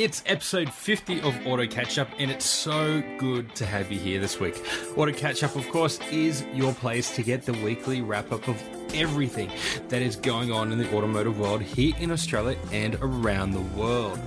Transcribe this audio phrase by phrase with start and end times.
[0.00, 4.18] It's episode 50 of Auto Catch Up, and it's so good to have you here
[4.18, 4.58] this week.
[4.96, 8.58] Auto Catch Up, of course, is your place to get the weekly wrap up of
[8.94, 9.50] everything
[9.90, 14.18] that is going on in the automotive world here in Australia and around the world.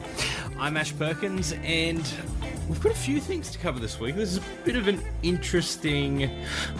[0.59, 2.07] I'm Ash Perkins, and
[2.69, 4.15] we've got a few things to cover this week.
[4.15, 6.29] This is a bit of an interesting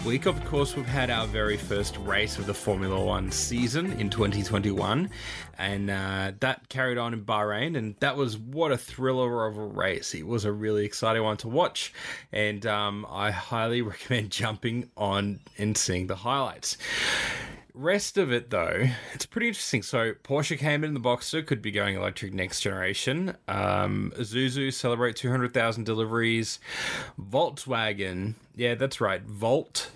[0.04, 0.26] week.
[0.26, 5.10] Of course, we've had our very first race of the Formula One season in 2021,
[5.58, 9.66] and uh, that carried on in Bahrain, and that was what a thriller of a
[9.66, 10.14] race.
[10.14, 11.92] It was a really exciting one to watch,
[12.32, 16.78] and um, I highly recommend jumping on and seeing the highlights.
[17.76, 19.82] Rest of it, though, it's pretty interesting.
[19.82, 23.36] So Porsche Cayman the Boxster, could be going electric next generation.
[23.48, 26.60] Um, Isuzu celebrate 200,000 deliveries.
[27.20, 29.90] Volkswagen, yeah, that's right, Volt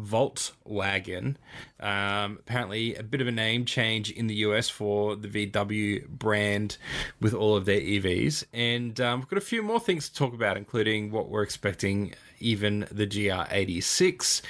[0.00, 1.36] Voltswagen.
[1.80, 6.78] Um, apparently, a bit of a name change in the US for the VW brand
[7.20, 8.44] with all of their EVs.
[8.52, 12.14] And um, we've got a few more things to talk about, including what we're expecting,
[12.40, 14.42] even the GR86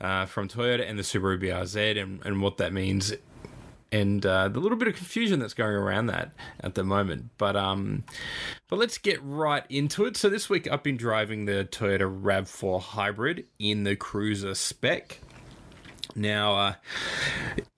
[0.00, 3.12] uh, from Toyota and the Subaru BRZ, and, and what that means
[3.94, 7.30] and uh, the little bit of confusion that's going around that at the moment.
[7.38, 8.02] But um,
[8.68, 10.16] but let's get right into it.
[10.16, 15.20] So this week I've been driving the Toyota Rav4 Hybrid in the Cruiser spec.
[16.16, 16.74] Now, uh,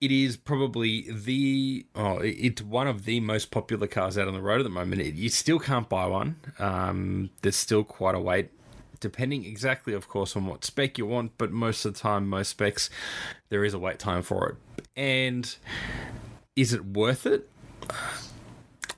[0.00, 4.40] it is probably the oh, it's one of the most popular cars out on the
[4.40, 5.02] road at the moment.
[5.02, 6.36] It, you still can't buy one.
[6.58, 8.50] Um, there's still quite a wait
[8.98, 12.48] depending exactly, of course, on what spec you want, but most of the time, most
[12.48, 12.88] specs,
[13.50, 14.56] there is a wait time for it.
[14.96, 15.54] And
[16.54, 17.48] is it worth it?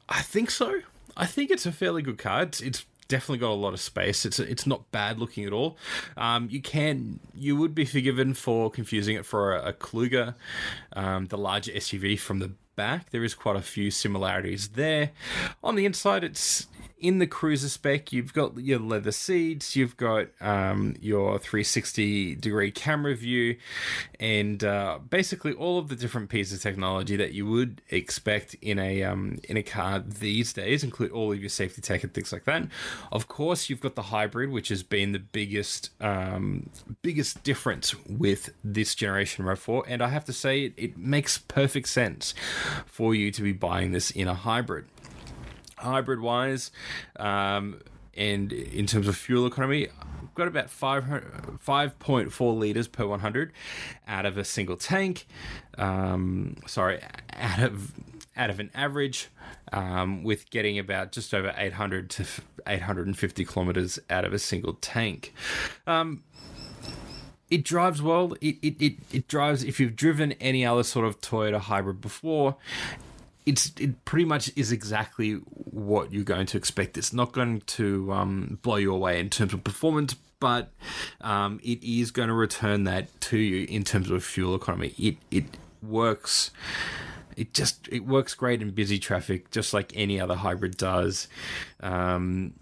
[0.08, 0.80] I think so.
[1.16, 2.42] I think it's a fairly good car.
[2.42, 4.24] It's, it's definitely got a lot of space.
[4.24, 5.77] It's it's not bad looking at all.
[6.16, 10.34] Um, you can you would be forgiven for confusing it for a, a Kluger,
[10.92, 13.10] um, the larger SUV from the back.
[13.10, 15.10] There is quite a few similarities there.
[15.64, 16.68] On the inside, it's
[17.00, 22.70] in the cruiser spec, you've got your leather seats, you've got um, your 360 degree
[22.70, 23.56] camera view,
[24.18, 28.78] and uh, basically all of the different pieces of technology that you would expect in
[28.78, 32.33] a um, in a car these days, include all of your safety tech and things
[32.33, 32.67] like that.
[33.12, 36.70] Of course, you've got the hybrid, which has been the biggest um,
[37.02, 41.89] biggest difference with this generation Rav4, and I have to say it, it makes perfect
[41.89, 42.34] sense
[42.86, 44.86] for you to be buying this in a hybrid
[45.78, 46.70] hybrid wise,
[47.16, 47.80] um,
[48.16, 53.52] and in terms of fuel economy, I've got about 5.4 litres per 100
[54.06, 55.27] out of a single tank.
[55.77, 57.00] Um, sorry,
[57.33, 57.92] out of
[58.36, 59.28] out of an average,
[59.72, 62.24] um, with getting about just over 800 to
[62.67, 65.34] 850 kilometres out of a single tank.
[65.86, 66.22] Um,
[67.50, 68.34] it drives well.
[68.40, 72.56] It, it, it, it drives, if you've driven any other sort of Toyota hybrid before,
[73.48, 76.98] it's it pretty much is exactly what you're going to expect.
[76.98, 80.70] It's not going to um, blow you away in terms of performance, but
[81.23, 84.95] um, it is going to return that to you in terms of fuel economy.
[84.98, 85.45] It it
[85.83, 86.51] works.
[87.36, 91.29] It just it works great in busy traffic, just like any other hybrid does.
[91.80, 92.55] Um,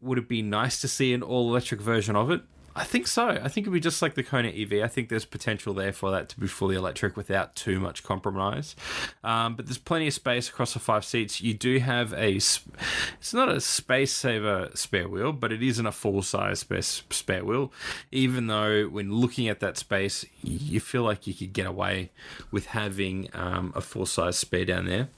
[0.00, 2.42] would it be nice to see an all electric version of it?
[2.74, 3.28] I think so.
[3.28, 4.82] I think it'd be just like the Kona EV.
[4.82, 8.74] I think there's potential there for that to be fully electric without too much compromise.
[9.22, 11.40] Um, but there's plenty of space across the five seats.
[11.40, 12.36] You do have a.
[12.36, 17.44] It's not a space saver spare wheel, but it isn't a full size spare, spare
[17.44, 17.72] wheel.
[18.10, 22.10] Even though when looking at that space, you feel like you could get away
[22.50, 25.08] with having um, a full size spare down there.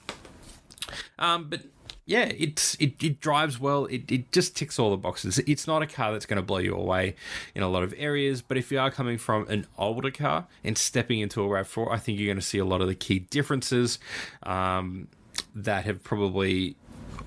[1.19, 1.63] Um, but
[2.07, 3.87] yeah, it's it, it drives well.
[3.87, 5.39] It, it just ticks all the boxes.
[5.47, 7.17] It's not a car that's going to blow you away
[7.55, 10.77] in a lot of areas, but if you are coming from an older car and
[10.77, 13.21] stepping into a RAV4, I think you're going to see a lot of the key
[13.21, 13.99] differences
[14.43, 15.09] um,
[15.55, 16.77] that have probably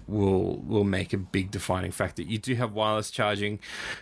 [0.08, 2.22] will will make a big defining factor.
[2.22, 3.60] You do have wireless charging,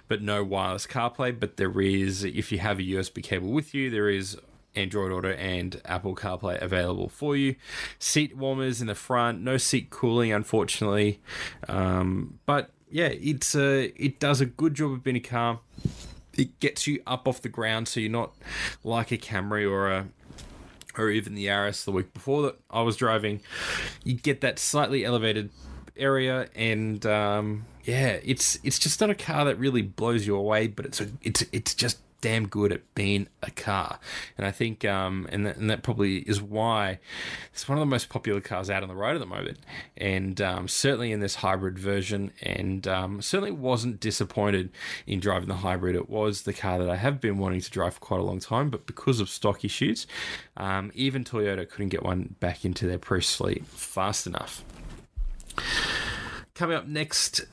[0.07, 1.39] but no wireless CarPlay.
[1.39, 4.37] But there is, if you have a USB cable with you, there is
[4.75, 7.55] Android Auto and Apple CarPlay available for you.
[7.99, 11.19] Seat warmers in the front, no seat cooling, unfortunately.
[11.67, 15.59] Um, but yeah, it's a it does a good job of being a car.
[16.37, 18.33] It gets you up off the ground, so you're not
[18.83, 20.07] like a Camry or a
[20.97, 23.41] or even the Yaris the week before that I was driving.
[24.03, 25.49] You get that slightly elevated
[25.97, 30.67] area, and um, yeah, it's it's just not a car that really blows you away,
[30.67, 33.99] but it's a it's it's just damn good at being a car.
[34.35, 36.97] And I think, um, and, that, and that probably is why
[37.53, 39.59] it's one of the most popular cars out on the road at the moment.
[39.95, 44.71] And um, certainly in this hybrid version, and um, certainly wasn't disappointed
[45.05, 45.95] in driving the hybrid.
[45.95, 48.39] It was the car that I have been wanting to drive for quite a long
[48.39, 50.07] time, but because of stock issues,
[50.57, 54.63] um, even Toyota couldn't get one back into their press fleet fast enough.
[56.55, 57.45] coming up next,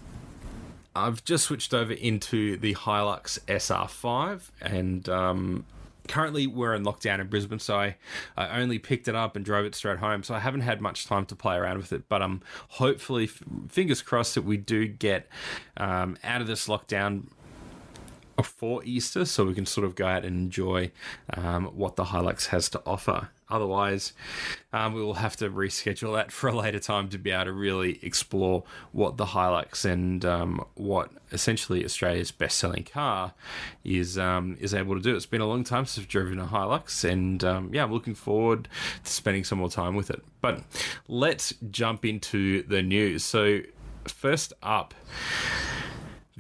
[0.94, 5.64] I've just switched over into the Hilux SR5, and um,
[6.08, 7.96] currently we're in lockdown in Brisbane, so I,
[8.36, 10.22] I only picked it up and drove it straight home.
[10.22, 13.26] So I haven't had much time to play around with it, but I'm um, hopefully,
[13.26, 15.28] fingers crossed, that we do get
[15.76, 17.24] um, out of this lockdown
[18.36, 20.90] before Easter, so we can sort of go out and enjoy
[21.34, 23.28] um, what the Hilux has to offer.
[23.52, 24.14] Otherwise,
[24.72, 27.52] um, we will have to reschedule that for a later time to be able to
[27.52, 33.34] really explore what the Hilux and um, what essentially Australia's best-selling car
[33.84, 35.14] is um, is able to do.
[35.14, 38.14] It's been a long time since I've driven a Hilux, and um, yeah, I'm looking
[38.14, 38.68] forward
[39.04, 40.22] to spending some more time with it.
[40.40, 40.62] But
[41.06, 43.22] let's jump into the news.
[43.22, 43.60] So,
[44.06, 44.94] first up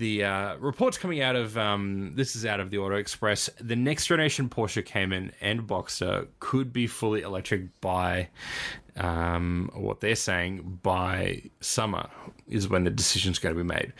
[0.02, 3.48] the uh, reports coming out of um, this is out of the Auto Express.
[3.60, 8.28] The next generation Porsche Cayman and Boxster could be fully electric by
[8.96, 12.10] um, what they're saying by summer
[12.48, 13.92] is when the decision's going to be made.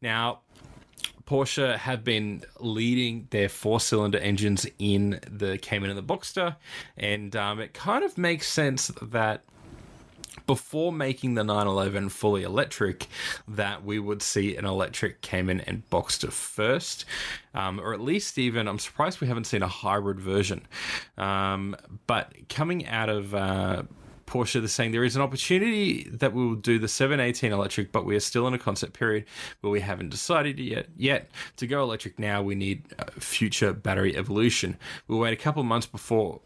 [0.00, 0.40] Now,
[1.26, 6.56] Porsche have been leading their four cylinder engines in the Cayman and the Boxster,
[6.96, 9.44] and um, it kind of makes sense that
[10.50, 13.06] before making the 911 fully electric
[13.46, 17.04] that we would see an electric Cayman and Boxster first,
[17.54, 20.66] um, or at least even I'm surprised we haven't seen a hybrid version.
[21.16, 21.76] Um,
[22.08, 23.84] but coming out of uh,
[24.26, 28.04] Porsche, they're saying there is an opportunity that we will do the 718 electric, but
[28.04, 29.26] we are still in a concept period
[29.60, 30.88] where we haven't decided yet.
[30.96, 32.86] Yet to go electric now, we need
[33.20, 34.78] future battery evolution.
[35.06, 36.40] We'll wait a couple months before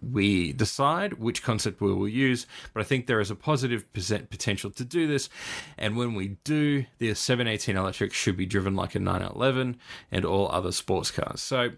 [0.00, 4.70] we decide which concept we will use, but I think there is a positive potential
[4.70, 5.28] to do this.
[5.76, 9.76] And when we do, the 718 electric should be driven like a 911
[10.10, 11.40] and all other sports cars.
[11.40, 11.70] So,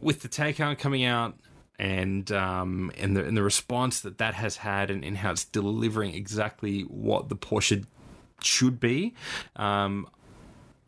[0.00, 1.34] with the Taycan coming out,
[1.78, 5.44] and um, and the and the response that that has had, and, and how it's
[5.44, 7.84] delivering exactly what the Porsche
[8.42, 9.14] should be,
[9.56, 10.08] um,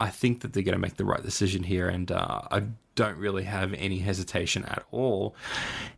[0.00, 2.64] I think that they're going to make the right decision here, and uh, I
[3.00, 5.34] don't really have any hesitation at all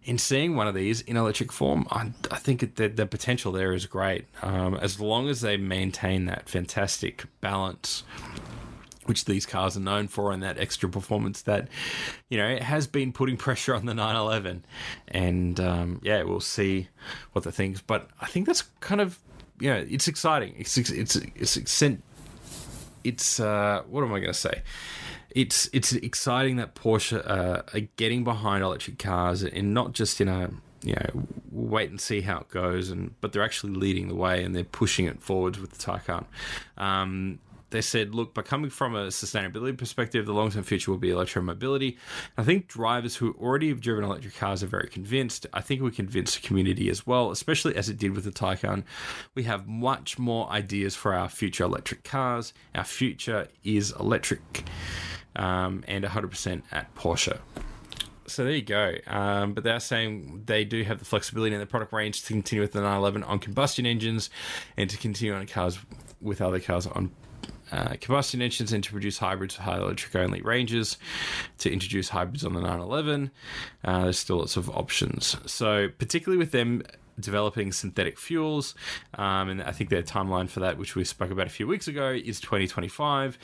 [0.04, 1.84] in seeing one of these in electric form.
[1.90, 6.26] I, I think the, the potential there is great um, as long as they maintain
[6.26, 8.04] that fantastic balance
[9.06, 11.66] which these cars are known for, and that extra performance that,
[12.28, 14.64] you know, it has been putting pressure on the 911.
[15.08, 16.86] And um, yeah, we'll see
[17.32, 17.80] what the things.
[17.80, 19.18] But I think that's kind of,
[19.58, 20.54] you know, it's exciting.
[20.56, 21.82] It's it's it's it's,
[23.02, 24.62] it's uh, what am I going to say?
[25.34, 30.28] It's it's exciting that Porsche uh, are getting behind electric cars and not just in
[30.28, 30.50] a
[30.82, 34.42] you know wait and see how it goes and but they're actually leading the way
[34.42, 36.24] and they're pushing it forwards with the Taycan.
[36.76, 37.38] Um,
[37.72, 41.08] they said, look, by coming from a sustainability perspective, the long term future will be
[41.08, 41.96] electromobility.
[42.36, 45.46] I think drivers who already have driven electric cars are very convinced.
[45.52, 48.84] I think we convinced the community as well, especially as it did with the Taycan.
[49.34, 52.52] We have much more ideas for our future electric cars.
[52.74, 54.64] Our future is electric
[55.36, 57.38] um, and 100% at Porsche.
[58.26, 58.94] So there you go.
[59.06, 62.62] Um, but they're saying they do have the flexibility in the product range to continue
[62.62, 64.30] with the 911 on combustion engines
[64.76, 65.78] and to continue on cars
[66.20, 67.10] with other cars on
[67.72, 70.98] uh, combustion engines and to produce hybrids with high electric only ranges,
[71.58, 73.30] to introduce hybrids on the 911.
[73.82, 75.36] Uh, there's still lots of options.
[75.46, 76.82] So, particularly with them
[77.18, 78.74] developing synthetic fuels.
[79.14, 81.88] Um, and I think their timeline for that, which we spoke about a few weeks
[81.88, 83.38] ago, is 2025.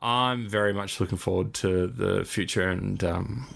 [0.00, 3.02] I'm very much looking forward to the future and.
[3.02, 3.46] Um,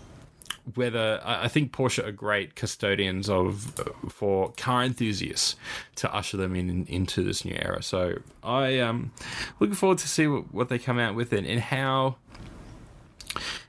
[0.74, 5.54] whether I think Porsche are great custodians of for car enthusiasts
[5.96, 7.82] to usher them in into this new era.
[7.84, 9.12] So I am um,
[9.60, 12.16] looking forward to see what, they come out with and, and how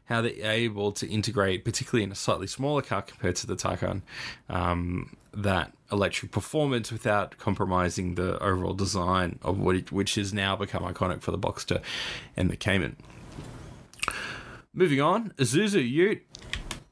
[0.08, 4.02] how they're able to integrate, particularly in a slightly smaller car compared to the Taycan,
[4.50, 10.56] um, that electric performance without compromising the overall design of what it, which has now
[10.56, 11.82] become iconic for the Boxster
[12.36, 12.96] and the Cayman.
[14.74, 16.24] Moving on, Isuzu Ute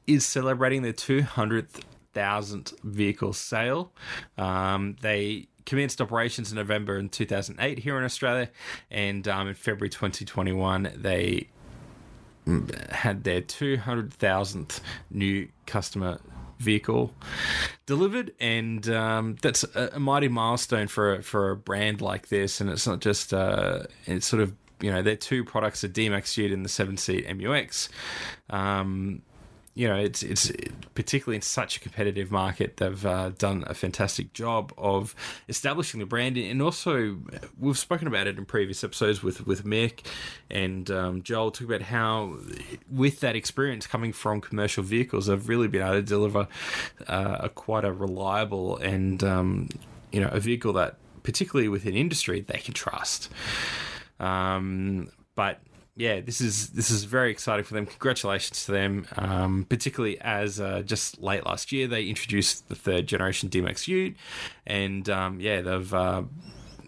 [0.06, 3.92] is celebrating their 200,000th vehicle sale.
[4.36, 8.50] Um, they commenced operations in November in 2008 here in Australia,
[8.90, 11.48] and um, in February 2021 they
[12.90, 16.20] had their 200,000th new customer
[16.58, 17.12] vehicle
[17.86, 22.60] delivered, and um, that's a, a, mighty milestone for a, for a brand like this.
[22.60, 26.36] And it's not just uh, it's sort of you know their two products are D-Max
[26.36, 27.88] Ute and the seven seat MUX.
[28.50, 29.22] Um,
[29.74, 30.50] you know, it's it's
[30.96, 35.14] particularly in such a competitive market, they've uh, done a fantastic job of
[35.48, 37.18] establishing the brand, and also
[37.58, 40.00] we've spoken about it in previous episodes with with Mick
[40.50, 41.52] and um, Joel.
[41.52, 42.38] Talk about how,
[42.90, 46.48] with that experience coming from commercial vehicles, they've really been able to deliver
[47.06, 49.68] uh, a quite a reliable and um,
[50.10, 53.28] you know a vehicle that particularly within industry, they can trust.
[54.18, 55.60] Um, but
[55.96, 57.86] yeah, this is this is very exciting for them.
[57.86, 63.06] Congratulations to them, um, particularly as uh, just late last year they introduced the third
[63.06, 64.14] generation D-Max Ute,
[64.66, 65.94] and um, yeah, they've.
[65.94, 66.22] Uh,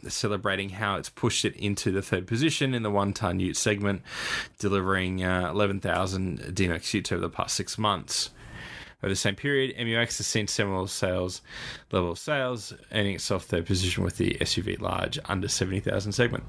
[0.06, 4.00] celebrating how it's pushed it into the third position in the one ton ute segment,
[4.60, 8.30] delivering uh, 11,000 D-Max utes over the past six months.
[9.02, 11.42] Over the same period, MUX has seen similar sales
[11.90, 16.44] level of sales, earning itself third position with the SUV large under 70,000 segment.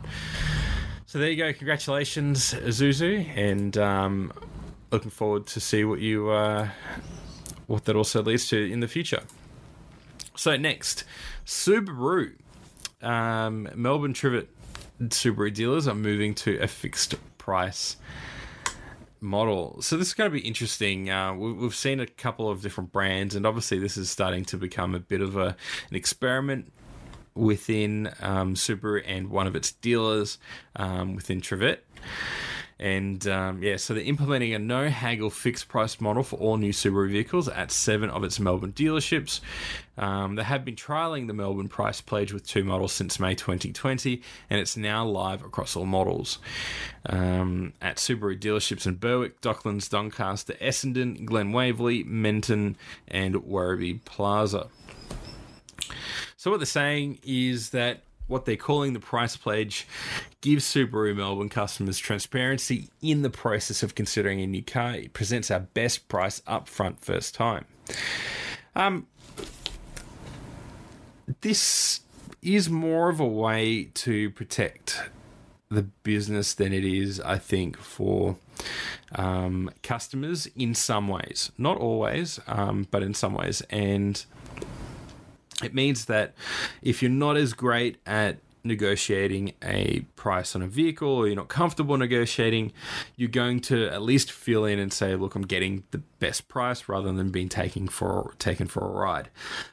[1.09, 1.51] So there you go.
[1.51, 4.31] Congratulations, Zuzu, and um,
[4.91, 6.69] looking forward to see what you uh,
[7.65, 9.23] what that also leads to in the future.
[10.35, 11.05] So next,
[11.47, 12.35] Subaru.
[13.01, 14.49] Um, Melbourne Trivett
[15.01, 17.97] Subaru dealers are moving to a fixed price
[19.19, 19.81] model.
[19.81, 21.09] So this is going to be interesting.
[21.09, 24.93] Uh, we've seen a couple of different brands, and obviously this is starting to become
[24.93, 25.55] a bit of a
[25.89, 26.71] an experiment
[27.39, 30.37] within um, Subaru and one of its dealers
[30.75, 31.79] um, within Trivett.
[32.81, 36.71] And um, yeah, so they're implementing a no haggle fixed price model for all new
[36.71, 39.41] Subaru vehicles at seven of its Melbourne dealerships.
[39.97, 44.21] Um, they have been trialing the Melbourne price pledge with two models since May 2020,
[44.49, 46.39] and it's now live across all models.
[47.05, 52.77] Um, at Subaru dealerships in Berwick, Docklands, Doncaster, Essendon, Glen Waverley, Mentone,
[53.09, 54.69] and Werribee Plaza.
[56.39, 59.85] So what they're saying is that what they're calling the price pledge
[60.39, 64.93] gives Subaru Melbourne customers transparency in the process of considering a new car.
[64.93, 67.65] It presents our best price up front first time.
[68.73, 69.07] Um,
[71.41, 71.99] this
[72.41, 75.09] is more of a way to protect
[75.67, 78.37] the business than it is, I think, for
[79.13, 81.51] um, customers in some ways.
[81.57, 83.61] Not always, um, but in some ways.
[83.69, 84.23] And
[85.63, 86.33] it means that
[86.81, 91.47] if you're not as great at negotiating a price on a vehicle or you're not
[91.47, 92.71] comfortable negotiating,
[93.15, 96.87] you're going to at least fill in and say, look, I'm getting the best price
[96.89, 99.29] rather than being taken for taken for a ride.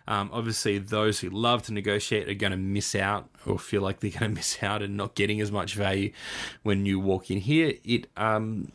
[0.07, 4.01] Um, obviously, those who love to negotiate are going to miss out or feel like
[4.01, 6.13] they're going to miss out and not getting as much value
[6.63, 7.75] when you walk in here.
[7.85, 8.71] It, um,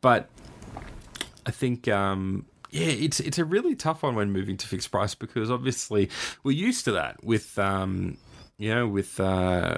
[0.00, 0.28] but
[1.46, 5.14] I think um, yeah, it's it's a really tough one when moving to fixed price
[5.14, 6.10] because obviously
[6.42, 8.16] we're used to that with um,
[8.58, 9.76] you know with uh,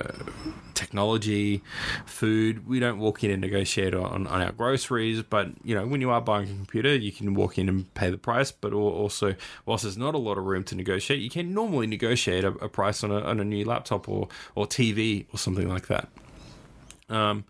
[0.72, 1.62] technology,
[2.06, 2.66] food.
[2.66, 6.08] We don't walk in and negotiate on, on our groceries, but you know when you
[6.08, 8.50] are buying a computer, you can walk in and pay the price.
[8.50, 9.34] But also,
[9.66, 12.68] whilst there's not a lot of room to negotiate, you can normally negotiate a, a
[12.70, 16.08] price on a, on a new laptop or or TV or something like that.
[17.10, 17.44] Um,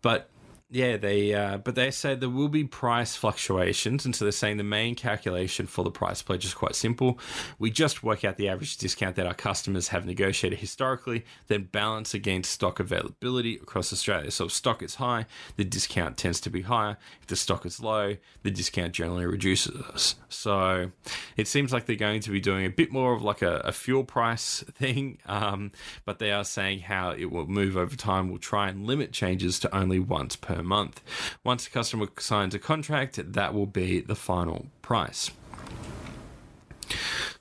[0.00, 0.30] but
[0.72, 4.56] yeah, they uh, but they say there will be price fluctuations, and so they're saying
[4.56, 7.18] the main calculation for the price pledge is quite simple.
[7.58, 12.14] We just work out the average discount that our customers have negotiated historically, then balance
[12.14, 14.30] against stock availability across Australia.
[14.30, 16.96] So if stock is high, the discount tends to be higher.
[17.20, 20.14] If the stock is low, the discount generally reduces.
[20.28, 20.92] So
[21.36, 23.72] it seems like they're going to be doing a bit more of like a, a
[23.72, 25.72] fuel price thing, um,
[26.04, 28.28] but they are saying how it will move over time.
[28.28, 31.00] We'll try and limit changes to only once per per month.
[31.44, 35.30] Once the customer signs a contract, that will be the final price.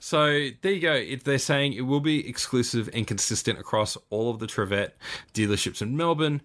[0.01, 0.93] So there you go.
[0.93, 4.91] If they're saying it will be exclusive and consistent across all of the Trivett
[5.33, 6.41] dealerships in Melbourne,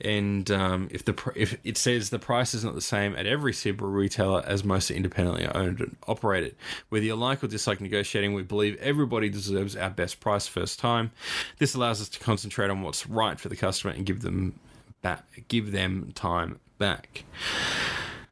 [0.00, 3.52] and um, if the if it says the price is not the same at every
[3.52, 6.56] Subaru retailer as most independently owned and operated.
[6.88, 11.12] Whether you like or dislike negotiating, we believe everybody deserves our best price first time.
[11.58, 14.58] This allows us to concentrate on what's right for the customer and give them
[15.06, 17.22] back, give them time back.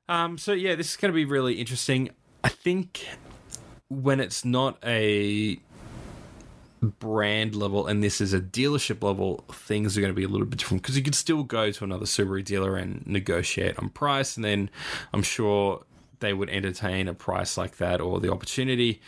[0.08, 2.10] Um, so yeah, this is going to be really interesting.
[2.42, 3.06] I think
[3.88, 5.60] when it's not a
[6.82, 10.48] brand level and this is a dealership level, things are going to be a little
[10.48, 14.34] bit different because you could still go to another Subaru dealer and negotiate on price,
[14.34, 14.68] and then
[15.12, 15.84] I'm sure
[16.24, 19.00] they would entertain a price like that or the opportunity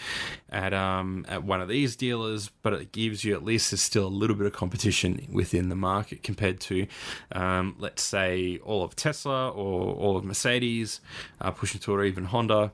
[0.51, 4.07] at um, at one of these dealers, but it gives you at least there's still
[4.07, 6.87] a little bit of competition within the market compared to,
[7.33, 11.01] um, let's say, all of Tesla or all of Mercedes,
[11.41, 12.73] uh, pushing to or even Honda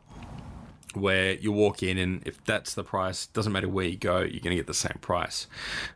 [0.94, 4.40] where you walk in and if that's the price doesn't matter where you go you're
[4.40, 5.46] going to get the same price.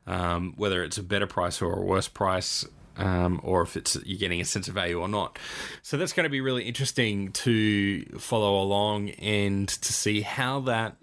[0.07, 2.65] Um, whether it's a better price or a worse price
[2.97, 5.39] um, or if it's you're getting a sense of value or not.
[5.83, 10.97] So that's going to be really interesting to follow along and to see how that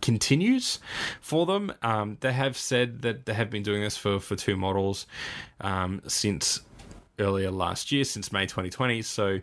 [0.00, 0.80] continues
[1.20, 1.72] for them.
[1.82, 5.06] Um, they have said that they have been doing this for, for two models
[5.60, 6.60] um, since
[7.18, 9.02] earlier last year since May 2020.
[9.02, 9.40] So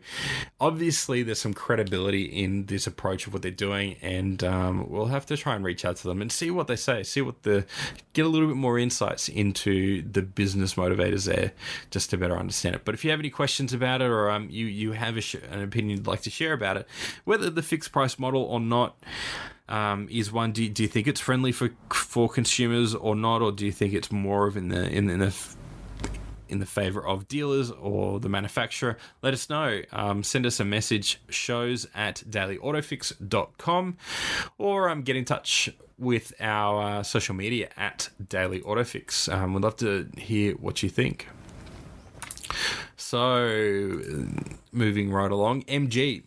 [0.59, 5.25] obviously there's some credibility in this approach of what they're doing, and um, we'll have
[5.27, 7.65] to try and reach out to them and see what they say, see what the
[8.13, 11.51] get a little bit more insights into the business motivators there,
[11.91, 12.85] just to better understand it.
[12.85, 15.61] But if you have any questions about it, or um, you you have sh- an
[15.61, 16.87] opinion you'd like to share about it,
[17.25, 18.97] whether the fixed price model or not.
[19.67, 23.43] Um, is one do you, do you think it's friendly for for consumers or not,
[23.43, 25.29] or do you think it's more of in the in, in the
[26.49, 29.81] in the favor of dealers or the manufacturer, let us know.
[29.91, 33.97] Um, send us a message, shows at dailyautofix.com,
[34.57, 39.31] or um, get in touch with our uh, social media at Daily Autofix.
[39.31, 41.27] Um, we'd love to hear what you think.
[42.95, 44.01] So,
[44.71, 46.23] moving right along, MG.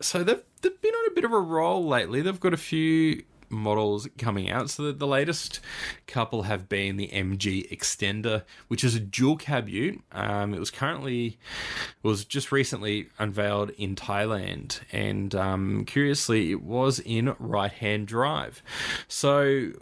[0.00, 2.20] So they've, they've been on a bit of a roll lately.
[2.20, 4.70] They've got a few models coming out.
[4.70, 5.60] So the, the latest
[6.06, 10.02] couple have been the MG Extender, which is a dual cab ute.
[10.12, 16.62] Um, it was currently, it was just recently unveiled in Thailand, and um, curiously, it
[16.62, 18.62] was in right-hand drive.
[19.06, 19.72] So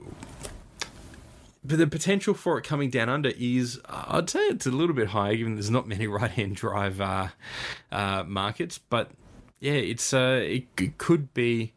[1.62, 5.08] but the potential for it coming down under is, I'd say it's a little bit
[5.08, 7.28] higher, given there's not many right hand drive uh,
[7.92, 8.78] uh, markets.
[8.78, 9.10] But
[9.60, 11.74] yeah, it's uh, it, could be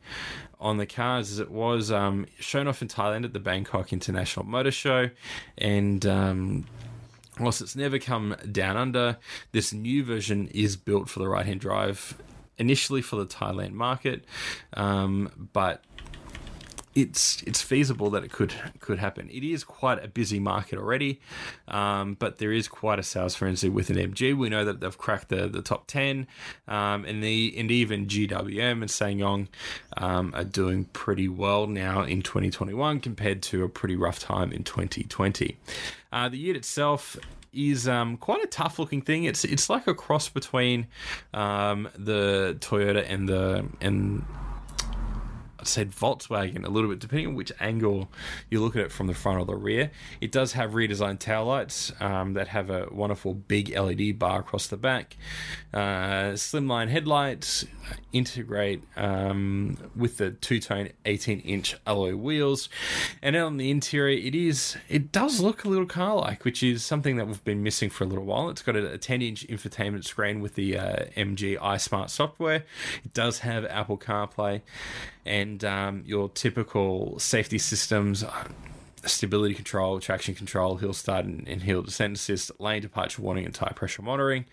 [0.59, 4.45] on the cards as it was um, shown off in Thailand at the Bangkok International
[4.45, 5.09] Motor Show,
[5.57, 6.65] and um,
[7.39, 9.17] whilst it's never come down under,
[9.51, 12.17] this new version is built for the right hand drive.
[12.59, 14.25] Initially for the Thailand market,
[14.73, 15.83] um, but
[16.95, 19.29] it's it's feasible that it could could happen.
[19.29, 21.19] It is quite a busy market already,
[21.67, 24.35] um, but there is quite a sales frenzy with an MG.
[24.35, 26.27] We know that they've cracked the, the top ten,
[26.67, 29.47] um, and the and even GWM and SsangYong
[29.97, 34.63] um, are doing pretty well now in 2021 compared to a pretty rough time in
[34.63, 35.57] 2020.
[36.11, 37.17] Uh, the ute itself
[37.53, 39.23] is um, quite a tough looking thing.
[39.23, 40.87] It's it's like a cross between
[41.33, 44.25] um, the Toyota and the and
[45.67, 48.09] said Volkswagen a little bit, depending on which angle
[48.49, 49.91] you look at it from the front or the rear.
[50.21, 54.77] It does have redesigned taillights um, that have a wonderful big LED bar across the
[54.77, 55.17] back.
[55.73, 57.65] Uh, slimline headlights
[58.11, 62.69] integrate um, with the two-tone 18-inch alloy wheels,
[63.21, 67.17] and on the interior, it is it does look a little car-like, which is something
[67.17, 68.49] that we've been missing for a little while.
[68.49, 72.63] It's got a 10-inch infotainment screen with the uh, MG iSmart software.
[73.03, 74.61] It does have Apple CarPlay
[75.25, 78.45] and um, your typical safety systems uh,
[79.05, 83.53] stability control, traction control, hill start and, and, hill descent assist, lane departure warning, and
[83.53, 84.45] tire pressure monitoring.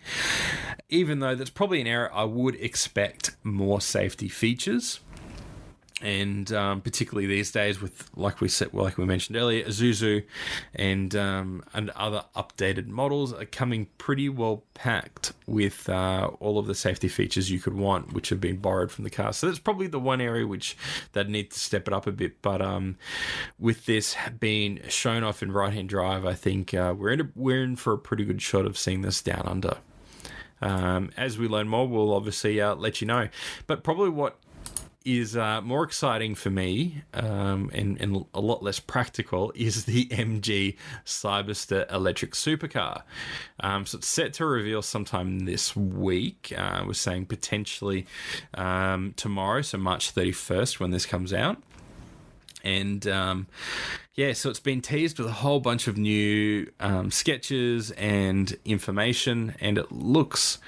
[0.89, 4.99] Even though that's probably an error, I would expect more safety features
[6.01, 10.23] and um, particularly these days with like we said like we mentioned earlier Isuzu
[10.75, 16.67] and um, and other updated models are coming pretty well packed with uh, all of
[16.67, 19.33] the safety features you could want which have been borrowed from the car.
[19.33, 20.75] So that's probably the one area which
[21.13, 22.41] that need to step it up a bit.
[22.41, 22.97] But um,
[23.59, 27.29] with this being shown off in right hand drive I think uh, we're in a,
[27.35, 29.77] we're in for a pretty good shot of seeing this down under.
[30.61, 33.29] Um, as we learn more, we'll obviously uh, let you know.
[33.67, 34.37] But probably what
[35.03, 40.05] is uh, more exciting for me um, and, and, a lot less practical is the
[40.07, 43.01] MG Cyberster electric supercar.
[43.59, 46.53] Um, so it's set to reveal sometime this week.
[46.55, 48.05] Uh, we're saying potentially
[48.53, 51.61] um, tomorrow, so March 31st when this comes out.
[52.63, 53.47] And um,
[54.13, 59.55] yeah, so it's been teased with a whole bunch of new um, sketches and information,
[59.59, 60.59] and it looks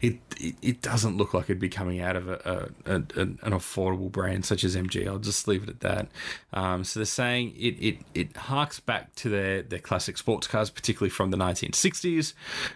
[0.00, 3.38] it, it, it doesn't look like it'd be coming out of a, a, a, an
[3.42, 5.06] affordable brand such as MG.
[5.06, 6.08] I'll just leave it at that.
[6.52, 10.70] Um, so they're saying it, it it harks back to their their classic sports cars,
[10.70, 12.32] particularly from the 1960s,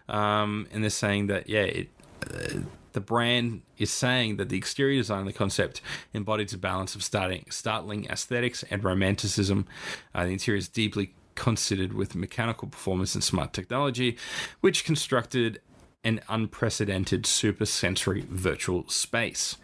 [0.08, 1.88] um, and they're saying that yeah, it.
[2.22, 2.60] Uh,
[2.92, 5.80] the brand is saying that the exterior design of the concept
[6.14, 9.66] embodies a balance of starting, startling aesthetics and romanticism.
[10.14, 14.16] Uh, the interior is deeply considered with mechanical performance and smart technology,
[14.60, 15.60] which constructed
[16.04, 19.56] an unprecedented super sensory virtual space.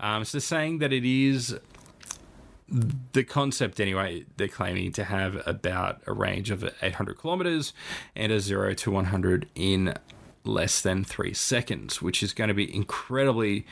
[0.00, 1.58] Um, so saying that it is
[2.68, 7.74] the concept anyway they're claiming to have about a range of 800 kilometers
[8.16, 9.94] and a 0 to 100 in
[10.44, 13.66] less than three seconds which is going to be incredibly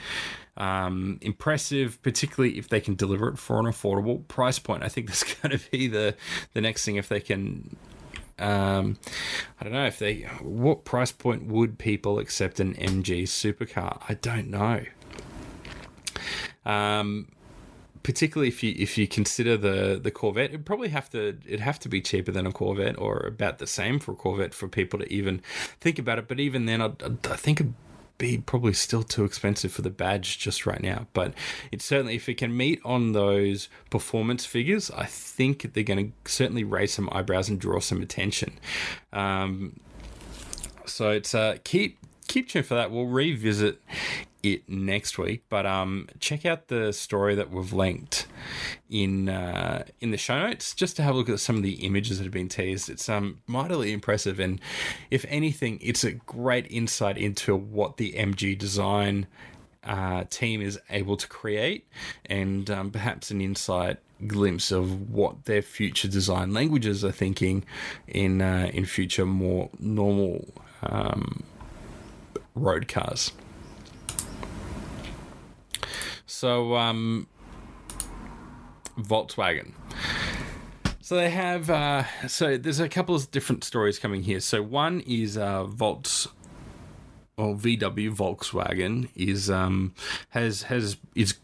[0.58, 5.06] um, impressive particularly if they can deliver it for an affordable price point i think
[5.06, 6.14] that's going to be the
[6.52, 7.76] the next thing if they can
[8.40, 8.96] um,
[9.60, 10.22] I don't know if they.
[10.40, 14.02] What price point would people accept an MG supercar?
[14.08, 14.84] I don't know.
[16.64, 17.28] Um,
[18.02, 21.78] particularly if you if you consider the the Corvette, it'd probably have to it'd have
[21.80, 24.98] to be cheaper than a Corvette or about the same for a Corvette for people
[24.98, 25.42] to even
[25.80, 26.28] think about it.
[26.28, 27.62] But even then, I, I think
[28.20, 31.08] be probably still too expensive for the badge just right now.
[31.12, 31.32] But
[31.72, 36.30] it's certainly if it can meet on those performance figures, I think they're going to
[36.30, 38.52] certainly raise some eyebrows and draw some attention.
[39.12, 39.80] Um,
[40.86, 42.92] so it's uh, keep keep tuned for that.
[42.92, 43.80] We'll revisit
[44.42, 45.44] it next week.
[45.48, 48.26] But um, check out the story that we've linked
[48.88, 51.84] in uh, in the show notes just to have a look at some of the
[51.86, 52.88] images that have been teased.
[52.88, 54.60] It's um mightily impressive, and
[55.10, 59.26] if anything, it's a great insight into what the MG design
[59.84, 61.88] uh, team is able to create,
[62.26, 67.64] and um, perhaps an insight glimpse of what their future design languages are thinking
[68.06, 71.42] in uh, in future more normal um,
[72.54, 73.32] road cars.
[76.30, 77.26] So, um,
[78.96, 79.72] Volkswagen.
[81.00, 81.68] So they have.
[81.68, 84.38] Uh, so there's a couple of different stories coming here.
[84.38, 86.28] So one is uh, Volts
[87.36, 89.92] or VW Volkswagen is um,
[90.28, 91.34] has has is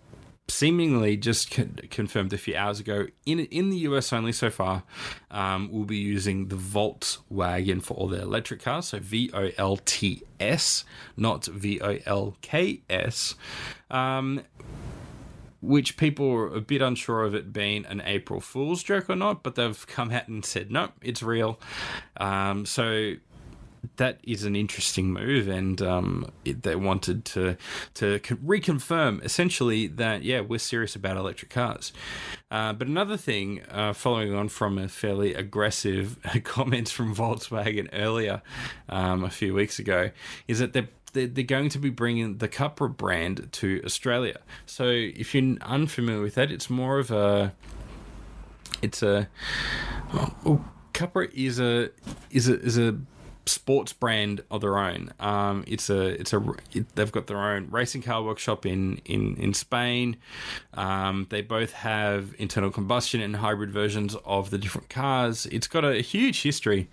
[0.48, 4.84] seemingly just con- confirmed a few hours ago in in the US only so far.
[5.32, 8.86] Um, will be using the Voltswagen for all their electric cars.
[8.88, 10.84] So V O L T S,
[11.16, 13.34] not V O L K S.
[13.90, 14.42] Um,
[15.66, 19.42] which people are a bit unsure of it being an April Fool's joke or not,
[19.42, 21.58] but they've come out and said, no, it's real.
[22.16, 23.14] Um, so
[23.96, 27.56] that is an interesting move, and um, it, they wanted to
[27.94, 31.92] to reconfirm essentially that yeah, we're serious about electric cars.
[32.50, 38.42] Uh, but another thing, uh, following on from a fairly aggressive comments from Volkswagen earlier
[38.88, 40.10] um, a few weeks ago,
[40.46, 44.38] is that they're they're, they're going to be bringing the Cupra brand to Australia.
[44.66, 47.52] So if you're unfamiliar with that, it's more of a
[48.82, 49.28] it's a
[50.12, 51.90] well, Cupra is a
[52.30, 52.96] is a is a
[53.46, 55.12] sports brand of their own.
[55.18, 59.36] Um, it's a it's a it, they've got their own racing car workshop in in
[59.36, 60.16] in Spain.
[60.74, 65.46] Um, they both have internal combustion and hybrid versions of the different cars.
[65.46, 66.88] It's got a huge history.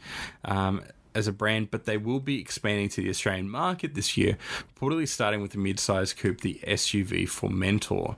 [0.46, 0.82] Um,
[1.16, 4.38] as a brand, but they will be expanding to the Australian market this year,
[4.76, 8.16] reportedly starting with the mid-size coupe, the SUV Formentor.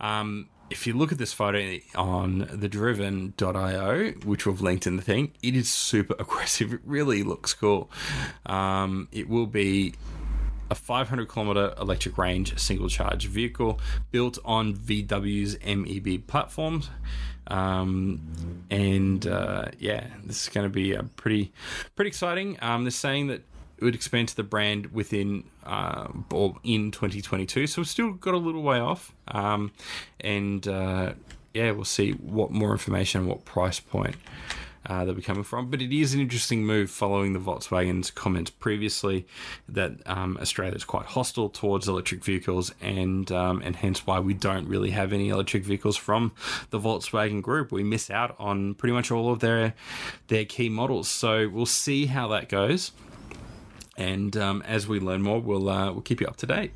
[0.00, 5.02] Um, if you look at this photo on the driven.io, which we've linked in the
[5.02, 6.72] thing, it is super aggressive.
[6.74, 7.90] It really looks cool.
[8.46, 9.94] Um, it will be
[10.70, 16.90] a 500 kilometer electric range single charge vehicle built on VW's MEB platforms.
[17.48, 21.52] Um, and uh, yeah, this is going to be a pretty
[21.96, 22.58] pretty exciting.
[22.60, 23.42] Um, they're saying that
[23.78, 28.34] it would expand to the brand within uh, or in 2022, so we've still got
[28.34, 29.12] a little way off.
[29.28, 29.72] Um,
[30.20, 31.14] and uh,
[31.54, 34.16] yeah, we'll see what more information, what price point
[34.86, 35.70] uh, they'll be coming from.
[35.70, 39.26] But it is an interesting move following the Volkswagen's comments previously
[39.68, 44.34] that um, Australia is quite hostile towards electric vehicles, and um, and hence why we
[44.34, 46.32] don't really have any electric vehicles from
[46.70, 47.72] the Volkswagen Group.
[47.72, 49.74] We miss out on pretty much all of their
[50.28, 51.08] their key models.
[51.08, 52.92] So we'll see how that goes.
[53.96, 56.72] And um, as we learn more, we'll uh, we'll keep you up to date.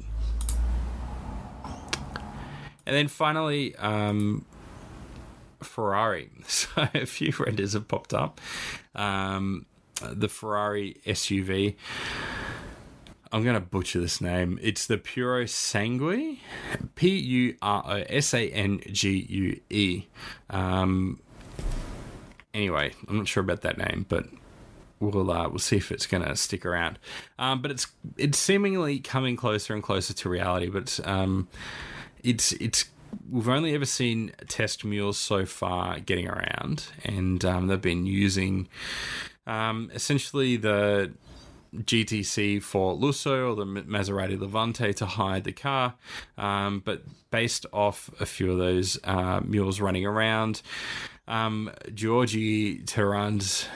[2.85, 4.45] And then finally, um,
[5.63, 6.31] Ferrari.
[6.49, 8.41] So a few renders have popped up.
[8.95, 9.67] Um,
[10.01, 11.77] the Ferrari SUV.
[13.33, 14.59] I'm going to butcher this name.
[14.61, 16.37] It's the Puro Sangue,
[16.95, 20.05] P U R O S A N G U E.
[20.51, 21.21] Um,
[22.53, 24.27] anyway, I'm not sure about that name, but
[25.01, 26.99] we'll uh, we'll see if it's going to stick around.
[27.39, 27.87] Um, but it's
[28.19, 30.69] it's seemingly coming closer and closer to reality.
[30.69, 31.49] But um,
[32.23, 32.85] it's it's
[33.31, 38.69] we've only ever seen test mules so far getting around, and um, they've been using
[39.47, 41.13] um, essentially the
[41.75, 45.95] GTC4Lusso or the Maserati Levante to hide the car,
[46.37, 50.63] um, but based off a few of those uh, mules running around,
[51.29, 53.67] um, Georgie Terran's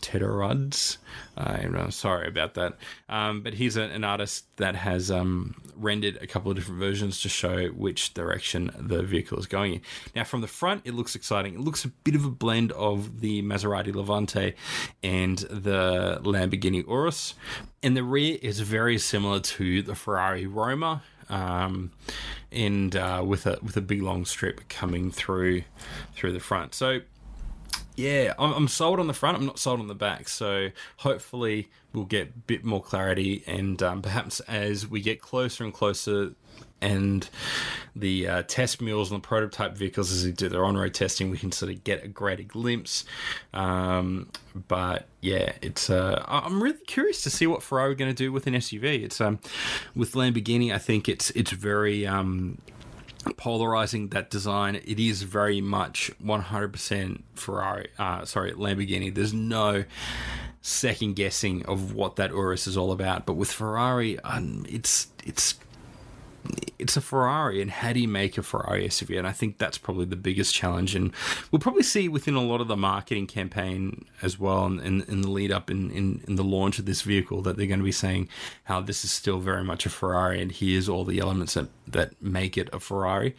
[0.00, 0.98] Tedderuds.
[1.36, 2.74] I'm sorry about that.
[3.08, 7.22] Um, but he's a, an artist that has um, rendered a couple of different versions
[7.22, 9.80] to show which direction the vehicle is going in.
[10.14, 11.54] Now, from the front, it looks exciting.
[11.54, 14.54] It looks a bit of a blend of the Maserati Levante
[15.02, 17.34] and the Lamborghini Urus.
[17.82, 21.02] And the rear is very similar to the Ferrari Roma.
[21.28, 21.92] Um,
[22.50, 25.62] and uh, with a with a big long strip coming through
[26.14, 26.74] through the front.
[26.74, 27.00] So
[27.96, 29.38] yeah, I'm, I'm sold on the front.
[29.38, 30.28] I'm not sold on the back.
[30.28, 35.64] So hopefully we'll get a bit more clarity, and um, perhaps as we get closer
[35.64, 36.34] and closer,
[36.80, 37.28] and
[37.94, 41.38] the uh, test mules and the prototype vehicles as they do their on-road testing, we
[41.38, 43.04] can sort of get a greater glimpse.
[43.54, 44.28] Um,
[44.68, 48.32] but yeah, it's uh, I'm really curious to see what Ferrari are going to do
[48.32, 49.04] with an SUV.
[49.04, 49.38] It's um,
[49.94, 52.58] with Lamborghini, I think it's it's very um,
[53.36, 54.76] polarizing that design.
[54.76, 59.14] It is very much 100% Ferrari, uh, sorry, Lamborghini.
[59.14, 59.84] There's no
[60.60, 63.26] second guessing of what that Urus is all about.
[63.26, 65.54] But with Ferrari, um, it's it's
[66.82, 69.16] it's a Ferrari, and how do you make a Ferrari SUV?
[69.16, 70.94] And I think that's probably the biggest challenge.
[70.94, 71.12] And
[71.50, 75.22] we'll probably see within a lot of the marketing campaign as well, and in, in,
[75.22, 77.84] the lead up in, in, in, the launch of this vehicle, that they're going to
[77.84, 78.28] be saying
[78.64, 82.20] how this is still very much a Ferrari, and here's all the elements that, that
[82.20, 83.36] make it a Ferrari.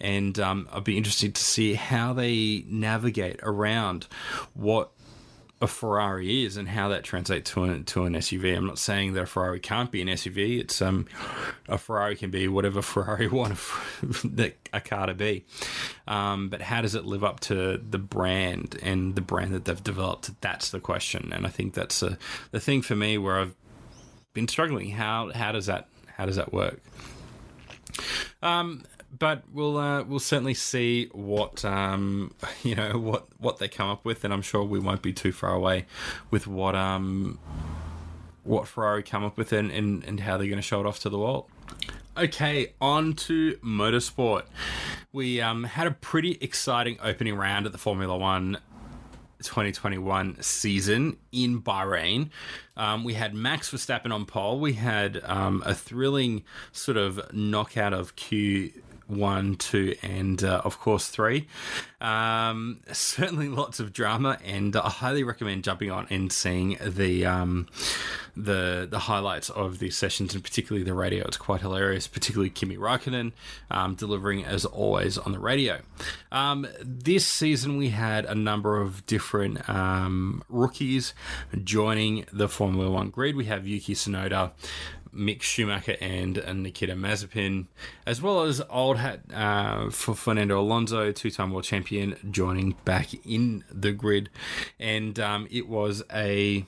[0.00, 4.06] And um, I'd be interested to see how they navigate around
[4.54, 4.92] what
[5.64, 8.54] a Ferrari is and how that translates to an, to an SUV.
[8.54, 10.60] I'm not saying that a Ferrari can't be an SUV.
[10.60, 11.06] It's um,
[11.68, 13.58] a Ferrari can be whatever Ferrari want
[14.72, 15.46] a car to be.
[16.06, 19.82] Um, but how does it live up to the brand and the brand that they've
[19.82, 20.38] developed?
[20.42, 22.18] That's the question, and I think that's a,
[22.50, 23.54] the thing for me where I've
[24.34, 24.90] been struggling.
[24.90, 26.82] How how does that how does that work?
[28.42, 28.82] Um,
[29.18, 34.04] but we'll uh, we'll certainly see what um, you know what what they come up
[34.04, 35.86] with, and I'm sure we won't be too far away
[36.30, 37.38] with what um
[38.44, 41.00] what Ferrari come up with and, and, and how they're going to show it off
[41.00, 41.48] to the world.
[42.16, 44.44] Okay, on to motorsport.
[45.12, 48.58] We um, had a pretty exciting opening round at the Formula One
[49.42, 52.30] 2021 season in Bahrain.
[52.76, 54.60] Um, we had Max Verstappen on pole.
[54.60, 58.72] We had um, a thrilling sort of knockout of Q
[59.06, 61.46] one, two, and uh, of course three.
[62.00, 67.68] Um, certainly lots of drama, and I highly recommend jumping on and seeing the um,
[68.36, 71.24] the the highlights of these sessions, and particularly the radio.
[71.26, 73.32] It's quite hilarious, particularly Kimi Raikkonen
[73.70, 75.80] um, delivering as always on the radio.
[76.32, 81.14] Um, this season we had a number of different um, rookies
[81.62, 83.36] joining the Formula One grid.
[83.36, 84.52] We have Yuki Tsunoda,
[85.14, 87.66] Mick Schumacher and, Nikita Mazepin,
[88.06, 93.64] as well as old hat uh, for Fernando Alonso, two-time world champion, joining back in
[93.70, 94.30] the grid,
[94.78, 96.64] and um, it was a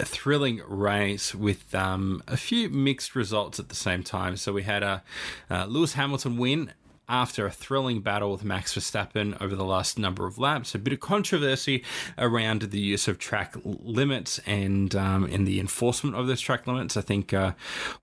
[0.00, 4.36] a thrilling race with um, a few mixed results at the same time.
[4.36, 5.02] So we had a
[5.50, 6.72] uh, Lewis Hamilton win
[7.08, 10.74] after a thrilling battle with Max Verstappen over the last number of laps.
[10.74, 11.84] A bit of controversy
[12.16, 16.96] around the use of track limits and um, in the enforcement of those track limits.
[16.96, 17.52] I think, uh,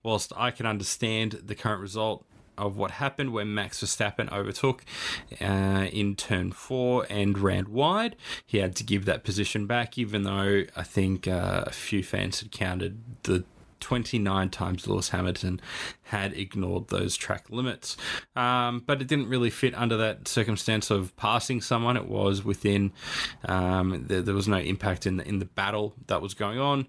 [0.04, 2.26] whilst I can understand the current result,
[2.58, 4.86] of what happened when Max Verstappen overtook
[5.42, 8.16] uh, in turn four and ran wide.
[8.46, 12.40] He had to give that position back, even though I think uh, a few fans
[12.40, 13.44] had counted the
[13.82, 15.62] 29 times Lewis Hamilton
[16.06, 17.98] had ignored those track limits.
[18.36, 21.98] Um, but it didn't really fit under that circumstance of passing someone.
[21.98, 22.92] It was within,
[23.46, 26.88] um, there, there, was no impact in the, in the battle that was going on.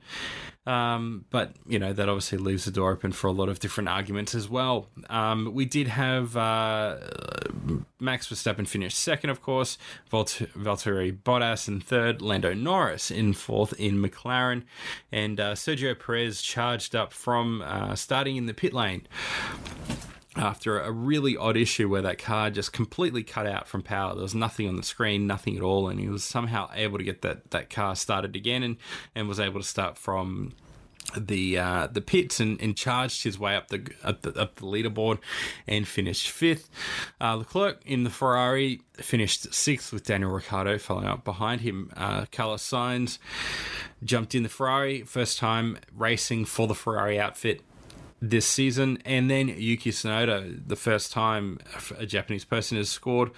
[0.66, 3.88] Um, but, you know, that obviously leaves the door open for a lot of different
[3.88, 4.88] arguments as well.
[5.08, 6.98] Um, we did have uh,
[8.00, 9.78] Max Verstappen finish second, of course,
[10.10, 14.64] Valt- Valtteri Bottas in third, Lando Norris in fourth in McLaren,
[15.12, 19.05] and uh, Sergio Perez charged up from uh, starting in the pit lane
[20.36, 24.14] after a really odd issue where that car just completely cut out from power.
[24.14, 27.04] There was nothing on the screen, nothing at all, and he was somehow able to
[27.04, 28.76] get that, that car started again and,
[29.14, 30.52] and was able to start from
[31.16, 34.64] the uh, the pits and, and charged his way up the, up the up the
[34.66, 35.18] leaderboard
[35.66, 36.68] and finished fifth.
[37.20, 41.92] Uh, Leclerc in the Ferrari finished sixth with Daniel Ricciardo following up behind him.
[41.96, 43.18] Uh, Carlos Sainz
[44.02, 47.62] jumped in the Ferrari first time racing for the Ferrari outfit
[48.20, 48.98] this season.
[49.04, 51.58] And then Yuki Tsunoda, the first time
[51.98, 53.30] a Japanese person has scored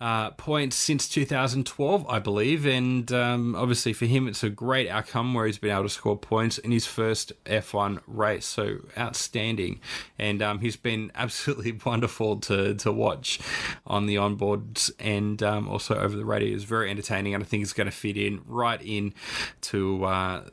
[0.00, 2.66] uh, points since 2012, I believe.
[2.66, 6.18] And um, obviously for him, it's a great outcome where he's been able to score
[6.18, 8.46] points in his first F1 race.
[8.46, 9.80] So outstanding.
[10.18, 13.40] And um, he's been absolutely wonderful to, to watch
[13.86, 16.54] on the onboards and um, also over the radio.
[16.54, 17.34] It's very entertaining.
[17.34, 19.14] And I think it's going to fit in right in
[19.62, 20.44] to, uh,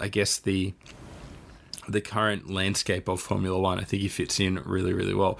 [0.00, 0.74] I guess, the
[1.88, 3.78] the current landscape of Formula One.
[3.78, 5.38] I think he fits in really, really well.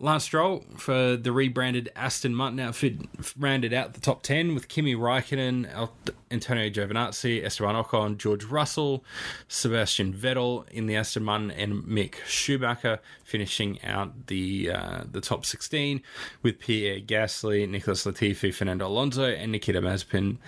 [0.00, 2.96] Lance Stroll for the rebranded Aston Martin outfit
[3.38, 5.88] rounded out the top 10 with Kimi Raikkonen,
[6.30, 9.04] Antonio Giovinazzi, Esteban Ocon, George Russell,
[9.48, 15.44] Sebastian Vettel in the Aston Martin, and Mick Schumacher finishing out the uh, the top
[15.44, 16.02] 16
[16.42, 20.38] with Pierre Gasly, Nicholas Latifi, Fernando Alonso, and Nikita Mazepin.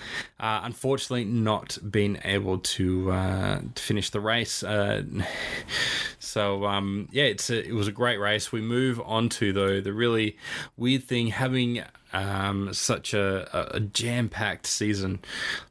[0.40, 4.62] Uh, unfortunately, not being able to, uh, to finish the race.
[4.62, 5.02] Uh,
[6.18, 8.52] so um, yeah, it's a, it was a great race.
[8.52, 10.36] We move on to though the really
[10.76, 15.20] weird thing having um, such a, a jam packed season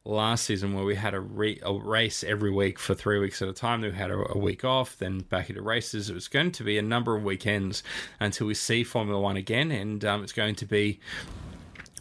[0.06, 3.48] last season where we had a, re- a, race every week for three weeks at
[3.48, 3.82] a time.
[3.82, 6.10] Then we had a, a, week off, then back into races.
[6.10, 7.82] It was going to be a number of weekends
[8.20, 11.00] until we see Formula One again, and um, it's going to be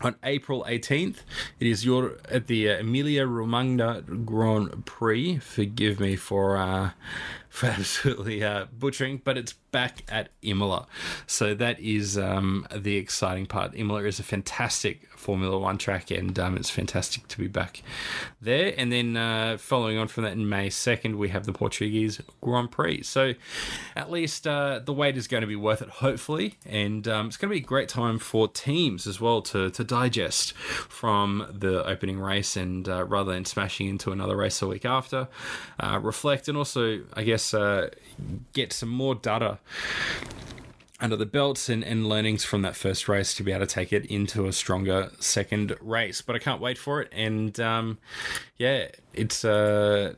[0.02, 1.18] on April 18th.
[1.58, 5.38] It is your at the uh, Emilia Romagna Grand Prix.
[5.38, 6.90] Forgive me for uh,
[7.56, 10.86] for absolutely uh, butchering, but it's back at Imola.
[11.26, 13.74] So that is um, the exciting part.
[13.74, 17.82] Imola is a fantastic Formula One track, and um, it's fantastic to be back
[18.40, 18.72] there.
[18.76, 22.70] And then uh, following on from that, in May 2nd, we have the Portuguese Grand
[22.70, 23.02] Prix.
[23.02, 23.34] So
[23.96, 26.58] at least uh, the wait is going to be worth it, hopefully.
[26.64, 29.84] And um, it's going to be a great time for teams as well to, to
[29.84, 34.84] digest from the opening race and uh, rather than smashing into another race a week
[34.84, 35.28] after,
[35.80, 37.90] uh, reflect and also, I guess, uh,
[38.52, 39.58] get some more data
[40.98, 43.92] under the belts and, and learnings from that first race to be able to take
[43.92, 46.22] it into a stronger second race.
[46.22, 47.12] But I can't wait for it.
[47.12, 47.98] And um,
[48.56, 50.14] yeah, it's uh,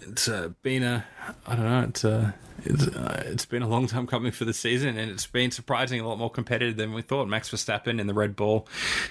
[0.00, 1.06] it's uh, been a
[1.46, 4.52] I don't know it's a it's, uh, it's been a long time coming for the
[4.52, 7.28] season, and it's been surprising a lot more competitive than we thought.
[7.28, 8.66] Max Verstappen and the Red Bull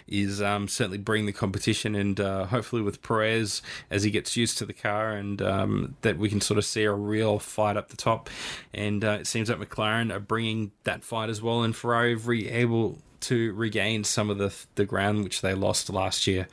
[0.08, 4.58] is um, certainly bringing the competition, and uh, hopefully with Perez as he gets used
[4.58, 7.90] to the car, and um, that we can sort of see a real fight up
[7.90, 8.30] the top.
[8.74, 12.34] And uh, it seems like McLaren are bringing that fight as well, and Ferrari are
[12.34, 16.48] able to regain some of the the ground which they lost last year.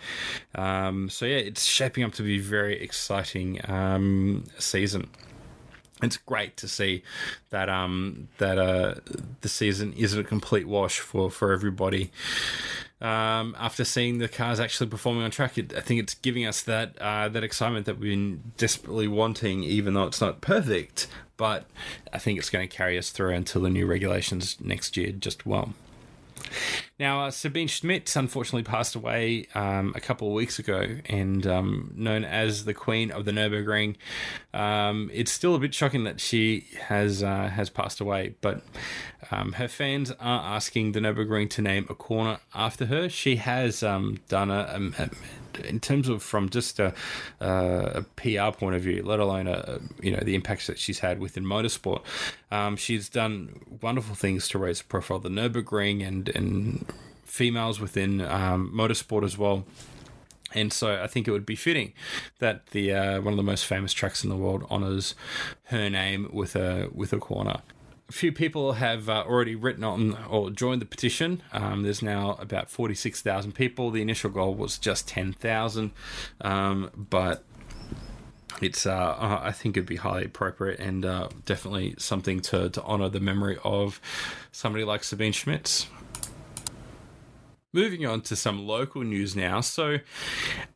[0.55, 5.11] Um, so yeah, it's shaping up to be a very exciting um, season
[6.05, 7.03] it's great to see
[7.51, 8.95] that um that uh
[9.41, 12.11] the season isn't a complete wash for for everybody.
[13.01, 16.63] Um, after seeing the cars actually performing on track, it, I think it's giving us
[16.63, 21.07] that uh, that excitement that we've been desperately wanting, even though it's not perfect.
[21.37, 21.67] But
[22.13, 25.45] I think it's going to carry us through until the new regulations next year just
[25.45, 25.75] well.
[26.97, 31.93] Now, uh, Sabine Schmitz unfortunately passed away um, a couple of weeks ago, and um,
[31.97, 33.97] known as the Queen of the Nurburgring.
[34.53, 38.63] Um, it's still a bit shocking that she has uh, has passed away, but
[39.33, 43.09] um, her fans are asking the Nurburgring to name a corner after her.
[43.09, 45.11] She has um, done a, a, a
[45.63, 46.95] in terms of from just a,
[47.41, 51.21] a, PR point of view, let alone a, you know the impacts that she's had
[51.21, 52.03] within motorsport.
[52.51, 56.84] Um, she's done wonderful things to raise the profile of the Nurburgring and and
[57.25, 59.65] females within um, motorsport as well.
[60.55, 61.93] And so I think it would be fitting
[62.39, 65.17] that the uh, one of the most famous tracks in the world honors
[65.65, 67.61] her name with a with a corner
[68.09, 71.43] a few people have uh, already written on or joined the petition.
[71.53, 73.91] Um, there's now about 46,000 people.
[73.91, 75.91] The initial goal was just 10,000,
[76.43, 77.45] um, but
[78.61, 83.09] it's uh, I think it'd be highly appropriate and uh, definitely something to, to honor
[83.09, 84.01] the memory of
[84.53, 85.89] somebody like Sabine Schmitz.
[87.75, 89.61] Moving on to some local news now.
[89.61, 89.99] So,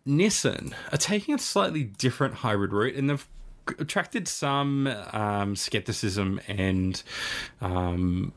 [0.04, 3.28] Nissan are taking a slightly different hybrid route, and they've
[3.78, 7.00] attracted some um, skepticism and
[7.60, 8.32] um,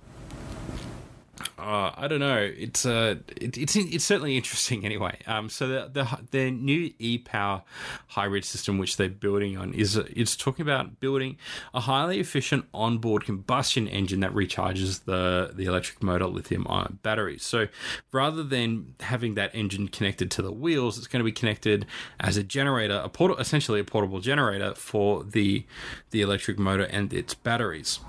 [1.62, 2.38] uh, I don't know.
[2.38, 5.18] It's uh, it, it's it's certainly interesting anyway.
[5.28, 7.62] Um, so the the the new e power
[8.08, 11.38] hybrid system which they're building on is it's talking about building
[11.74, 17.44] a highly efficient onboard combustion engine that recharges the the electric motor lithium ion batteries.
[17.44, 17.68] So
[18.12, 21.86] rather than having that engine connected to the wheels, it's going to be connected
[22.20, 25.66] as a generator, a port- essentially a portable generator for the
[26.10, 28.00] the electric motor and its batteries.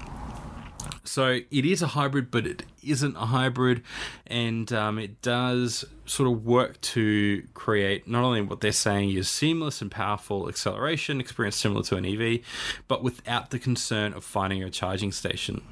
[1.04, 3.82] So it is a hybrid, but it isn't a hybrid,
[4.26, 9.28] and um, it does sort of work to create not only what they're saying is
[9.28, 12.40] seamless and powerful acceleration experience similar to an EV,
[12.86, 15.62] but without the concern of finding a charging station.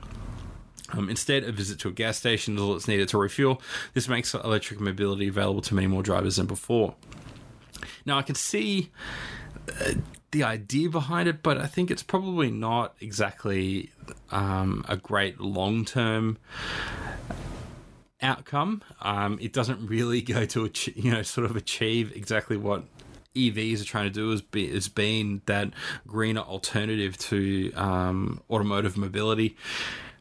[0.92, 3.62] Um, instead, a visit to a gas station is all that's needed to refuel.
[3.94, 6.94] This makes electric mobility available to many more drivers than before.
[8.04, 8.90] Now, I can see
[10.30, 13.90] the idea behind it, but I think it's probably not exactly
[14.30, 16.38] um, a great long term
[18.22, 18.82] outcome.
[19.00, 22.84] Um, it doesn't really go to achieve, you know sort of achieve exactly what
[23.34, 25.70] EVs are trying to do is be is being that
[26.06, 29.56] greener alternative to um, automotive mobility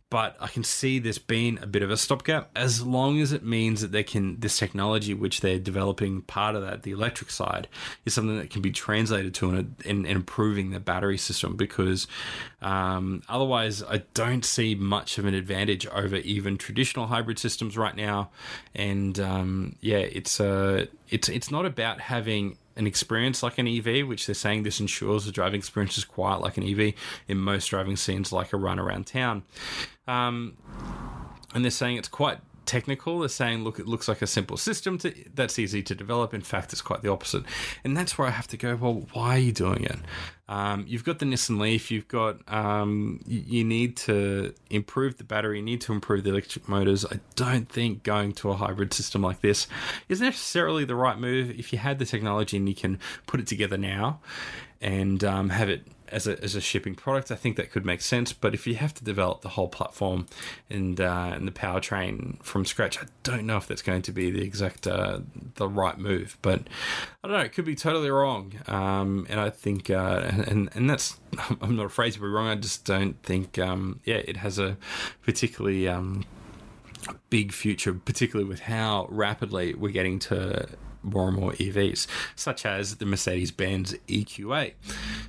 [0.10, 3.44] but I can see this being a bit of a stopgap as long as it
[3.44, 7.68] means that they can this technology which they're developing part of that the electric side
[8.06, 12.08] is something that can be translated to in, in, in improving the battery system because
[12.62, 17.96] um, otherwise I don't see much of an advantage over even traditional hybrid systems right
[17.96, 18.30] now.
[18.76, 24.08] And um, yeah it's uh, it's it's not about having an experience like an EV,
[24.08, 26.94] which they're saying this ensures the driving experience is quiet like an EV
[27.28, 29.44] in most driving scenes, like a run around town.
[30.08, 30.56] Um,
[31.54, 32.40] and they're saying it's quite
[32.70, 33.20] technical.
[33.20, 36.34] They're saying, look, it looks like a simple system to, that's easy to develop.
[36.34, 37.44] In fact, it's quite the opposite.
[37.84, 39.98] And that's where I have to go, well, why are you doing it?
[40.48, 45.24] Um, you've got the Nissan Leaf, you've got, um, you, you need to improve the
[45.24, 47.06] battery, you need to improve the electric motors.
[47.06, 49.68] I don't think going to a hybrid system like this
[50.08, 51.50] is necessarily the right move.
[51.52, 54.22] If you had the technology and you can put it together now
[54.82, 58.02] and um, have it as a, as a shipping product, I think that could make
[58.02, 58.34] sense.
[58.34, 60.28] But if you have to develop the whole platform
[60.70, 64.32] and uh, and the powertrain from scratch, I don't know if that's going to be
[64.32, 65.20] the exact uh,
[65.56, 66.38] the right move.
[66.42, 66.62] But
[67.24, 68.54] I don't know; it could be totally wrong.
[68.68, 71.18] Um, and I think, uh, and and that's
[71.62, 72.48] I'm not afraid to be wrong.
[72.48, 74.78] I just don't think, um, yeah, it has a
[75.24, 76.26] particularly um,
[77.30, 80.68] big future, particularly with how rapidly we're getting to
[81.04, 84.74] more and more EVs, such as the Mercedes Benz EQA.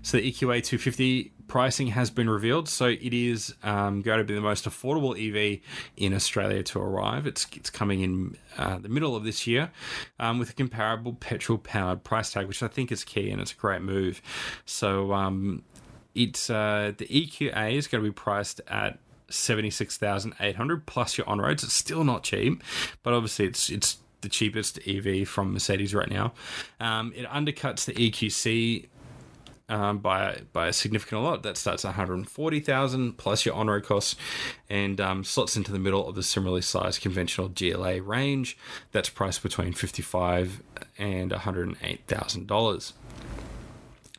[0.03, 2.69] So, the EQA 250 pricing has been revealed.
[2.69, 5.61] So, it is um, going to be the most affordable EV
[5.97, 7.27] in Australia to arrive.
[7.27, 9.71] It's, it's coming in uh, the middle of this year
[10.19, 13.53] um, with a comparable petrol powered price tag, which I think is key and it's
[13.53, 14.23] a great move.
[14.65, 15.63] So, um,
[16.15, 18.99] it's uh, the EQA is going to be priced at
[19.31, 21.63] 76,800 plus your on roads.
[21.63, 22.63] It's still not cheap,
[23.03, 26.33] but obviously it's it's the cheapest EV from Mercedes right now.
[26.79, 28.89] Um, it undercuts the EQC
[29.71, 31.43] um, by by a significant lot.
[31.43, 34.17] That starts at 140,000 plus your on-road costs,
[34.69, 38.59] and um, slots into the middle of the similarly sized conventional GLA range.
[38.93, 40.63] That's priced between 55
[40.99, 42.93] and 108 thousand dollars.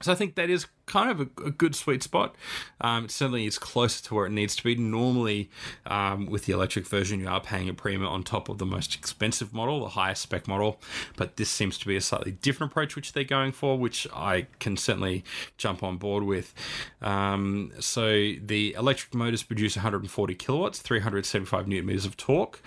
[0.01, 2.35] So I think that is kind of a, a good sweet spot.
[2.81, 4.75] Um, it certainly is closer to where it needs to be.
[4.75, 5.49] Normally,
[5.85, 8.93] um, with the electric version, you are paying a premium on top of the most
[8.93, 10.81] expensive model, the highest spec model.
[11.15, 14.47] But this seems to be a slightly different approach which they're going for, which I
[14.59, 15.23] can certainly
[15.57, 16.53] jump on board with.
[17.01, 22.61] Um, so the electric motors produce 140 kilowatts, 375 newton meters of torque,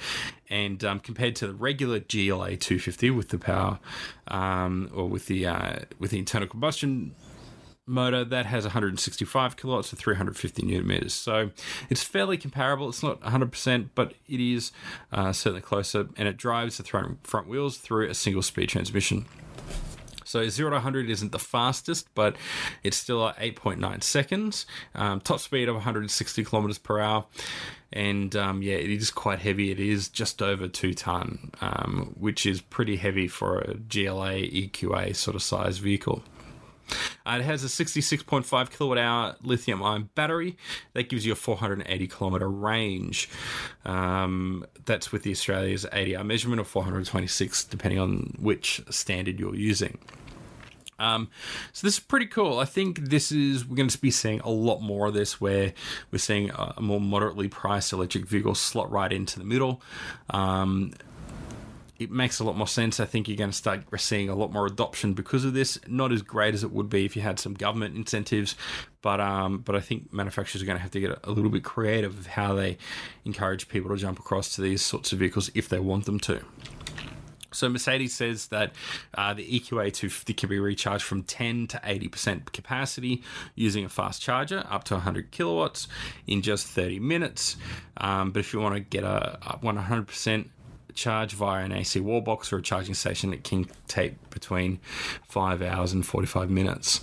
[0.48, 3.78] and um, compared to the regular GLA 250 with the power
[4.28, 7.14] um, or with the uh, with the internal combustion
[7.86, 11.14] motor that has 165 kilowatts to 350 newton meters.
[11.14, 11.50] So
[11.90, 12.88] it's fairly comparable.
[12.88, 14.72] It's not 100%, but it is
[15.12, 19.26] uh, certainly closer, and it drives the front wheels through a single speed transmission.
[20.24, 22.36] So 0 to 100 isn't the fastest, but
[22.82, 24.66] it's still at 8.9 seconds.
[24.94, 27.26] Um, top speed of 160 kilometers per hour.
[27.92, 29.70] And um, yeah, it is quite heavy.
[29.70, 35.14] It is just over two ton, um, which is pretty heavy for a GLA EQA
[35.14, 36.24] sort of size vehicle.
[37.26, 40.56] Uh, it has a 66.5 kilowatt hour lithium ion battery
[40.92, 43.28] that gives you a 480 kilometer range.
[43.84, 49.98] Um, that's with the Australia's ADR measurement of 426, depending on which standard you're using.
[50.98, 51.28] Um,
[51.72, 52.58] so this is pretty cool.
[52.58, 55.72] I think this is we're going to be seeing a lot more of this, where
[56.10, 59.82] we're seeing a more moderately priced electric vehicle slot right into the middle.
[60.30, 60.92] Um,
[61.98, 62.98] it makes a lot more sense.
[62.98, 65.78] I think you're going to start seeing a lot more adoption because of this.
[65.86, 68.56] Not as great as it would be if you had some government incentives,
[69.02, 71.64] but um, but I think manufacturers are going to have to get a little bit
[71.64, 72.78] creative of how they
[73.24, 76.40] encourage people to jump across to these sorts of vehicles if they want them to.
[77.54, 78.72] So Mercedes says that
[79.14, 83.22] uh, the EQA 250 can be recharged from 10 to 80% capacity
[83.54, 85.86] using a fast charger up to 100 kilowatts
[86.26, 87.56] in just 30 minutes.
[87.96, 90.48] Um, but if you want to get a, a 100%
[90.94, 94.78] charge via an AC wall box or a charging station, that can take between
[95.28, 97.00] five hours and 45 minutes.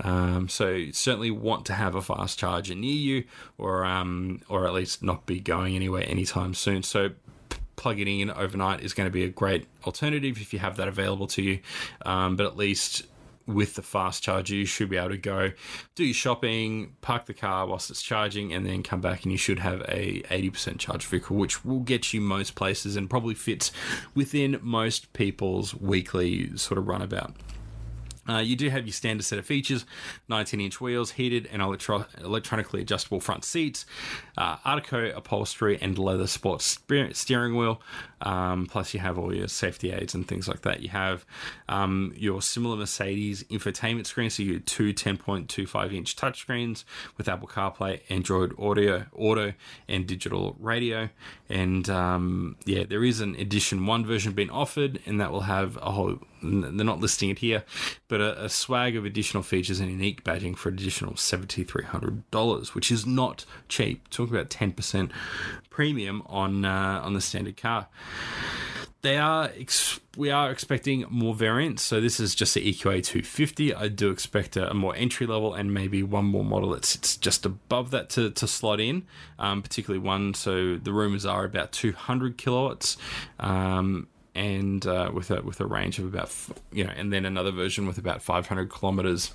[0.00, 3.24] Um, so certainly want to have a fast charger near you,
[3.56, 6.82] or um, or at least not be going anywhere anytime soon.
[6.82, 7.10] So
[7.76, 11.26] plugging in overnight is going to be a great alternative if you have that available
[11.28, 11.60] to you.
[12.04, 13.06] Um, but at least
[13.48, 15.52] with the fast charger, you should be able to go
[15.94, 19.38] do your shopping, park the car whilst it's charging, and then come back and you
[19.38, 23.72] should have a 80% charge vehicle, which will get you most places and probably fits
[24.14, 27.34] within most people's weekly sort of runabout.
[28.28, 29.86] Uh, you do have your standard set of features
[30.28, 33.86] 19 inch wheels, heated and electro- electronically adjustable front seats,
[34.36, 36.78] uh, Artico upholstery, and leather sports
[37.12, 37.80] steering wheel.
[38.20, 40.80] Um, plus, you have all your safety aids and things like that.
[40.80, 41.24] You have
[41.68, 46.84] um, your similar Mercedes infotainment screen, so you two 10.25 inch touchscreens
[47.16, 49.52] with Apple CarPlay, Android Audio, Auto,
[49.88, 51.08] and digital radio.
[51.48, 55.76] And um, yeah, there is an Edition 1 version being offered, and that will have
[55.76, 57.64] a whole they're not listing it here,
[58.08, 62.90] but a, a, swag of additional features and unique badging for an additional $7,300, which
[62.90, 64.08] is not cheap.
[64.10, 65.10] Talk about 10%
[65.70, 67.88] premium on uh, on the standard car.
[69.02, 73.72] They are ex- we are expecting more variants, so this is just the EQA 250.
[73.72, 77.16] I do expect a, a, more entry level and maybe one more model that sits
[77.16, 79.06] just above that to, to slot in,
[79.38, 80.34] um, particularly one.
[80.34, 82.96] So the rumors are about 200 kilowatts.
[83.38, 86.32] Um, and uh, with a with a range of about
[86.72, 89.32] you know, and then another version with about 500 kilometers.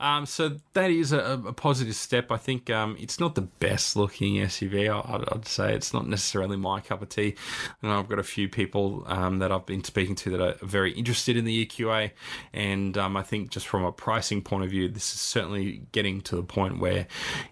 [0.00, 2.30] Um, so that is a, a, positive step.
[2.30, 4.88] I think um, it's not the best looking SUV.
[4.88, 7.34] I, would say it's not necessarily my cup of tea.
[7.82, 10.92] And I've got a few people um, that I've been speaking to that are very
[10.92, 12.12] interested in the EQA,
[12.52, 16.20] and um, I think just from a pricing point of view, this is certainly getting
[16.22, 17.06] to the point where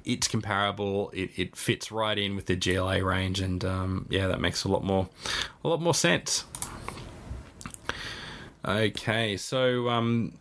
[0.04, 1.10] it's comparable.
[1.10, 4.68] It, it fits right in with the GLA range, and um, yeah, that makes a
[4.68, 5.08] lot more
[5.64, 6.44] a lot more sense.
[8.64, 10.32] Okay, so um,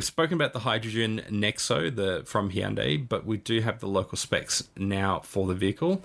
[0.00, 4.16] We've spoken about the hydrogen Nexo the from Hyundai, but we do have the local
[4.16, 6.02] specs now for the vehicle.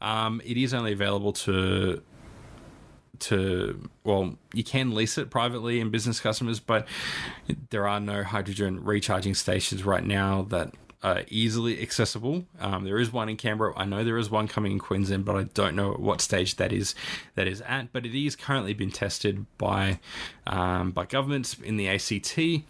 [0.00, 2.00] Um, it is only available to
[3.18, 6.88] to well you can lease it privately in business customers but
[7.68, 10.72] there are no hydrogen recharging stations right now that
[11.02, 12.46] are easily accessible.
[12.58, 13.74] Um, there is one in canberra.
[13.76, 16.72] I know there is one coming in queensland but i don't know what stage that
[16.72, 16.94] is
[17.34, 17.92] that is at.
[17.92, 20.00] But it is currently been tested by
[20.46, 22.64] um, by governments in the ACT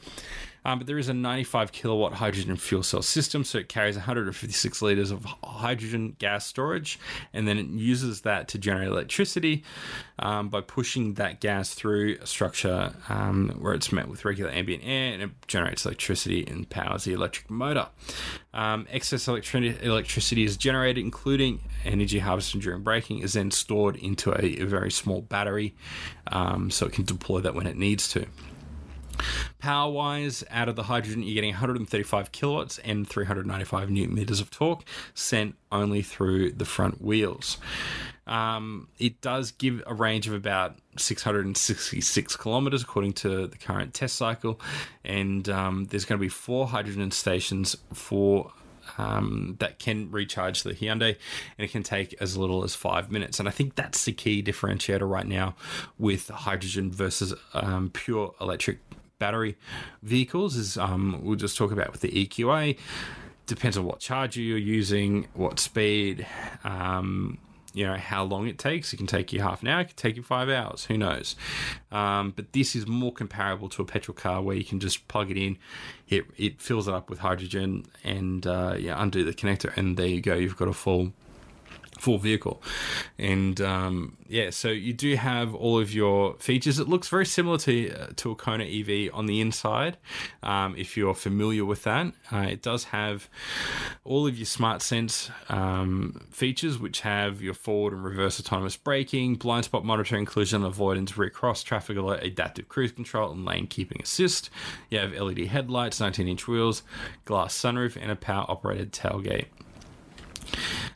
[0.64, 4.82] um, but there is a 95 kilowatt hydrogen fuel cell system, so it carries 156
[4.82, 6.98] liters of hydrogen gas storage,
[7.32, 9.64] and then it uses that to generate electricity
[10.18, 14.82] um, by pushing that gas through a structure um, where it's met with regular ambient
[14.84, 17.88] air and it generates electricity and powers the electric motor.
[18.52, 24.32] Um, excess electri- electricity is generated, including energy harvested during braking, is then stored into
[24.32, 25.74] a, a very small battery
[26.28, 28.26] um, so it can deploy that when it needs to.
[29.58, 34.50] Power wise, out of the hydrogen, you're getting 135 kilowatts and 395 newton meters of
[34.50, 34.84] torque
[35.14, 37.58] sent only through the front wheels.
[38.26, 44.16] Um, it does give a range of about 666 kilometers according to the current test
[44.16, 44.60] cycle,
[45.04, 48.52] and um, there's going to be four hydrogen stations for
[48.98, 51.16] um, that can recharge the Hyundai,
[51.58, 53.38] and it can take as little as five minutes.
[53.38, 55.54] And I think that's the key differentiator right now
[55.98, 58.78] with hydrogen versus um, pure electric
[59.24, 59.56] battery
[60.02, 62.76] vehicles is um, we'll just talk about with the EQA.
[63.46, 66.26] Depends on what charger you're using, what speed,
[66.62, 67.38] um,
[67.72, 68.92] you know how long it takes.
[68.92, 70.84] It can take you half an hour, it can take you five hours.
[70.84, 71.36] Who knows?
[71.90, 75.30] Um, but this is more comparable to a petrol car where you can just plug
[75.30, 75.56] it in,
[76.06, 80.06] it it fills it up with hydrogen, and uh, yeah, undo the connector, and there
[80.06, 80.34] you go.
[80.34, 81.14] You've got a full
[81.98, 82.62] full vehicle.
[83.18, 86.78] And um, yeah, so you do have all of your features.
[86.78, 89.96] It looks very similar to uh, to a Kona EV on the inside.
[90.42, 93.28] Um, if you're familiar with that, uh, it does have
[94.04, 99.36] all of your smart sense um, features, which have your forward and reverse autonomous braking,
[99.36, 104.00] blind spot monitoring, collision avoidance, rear cross, traffic alert, adaptive cruise control, and lane keeping
[104.02, 104.50] assist.
[104.90, 106.82] You have LED headlights, 19 inch wheels,
[107.24, 109.46] glass sunroof, and a power operated tailgate.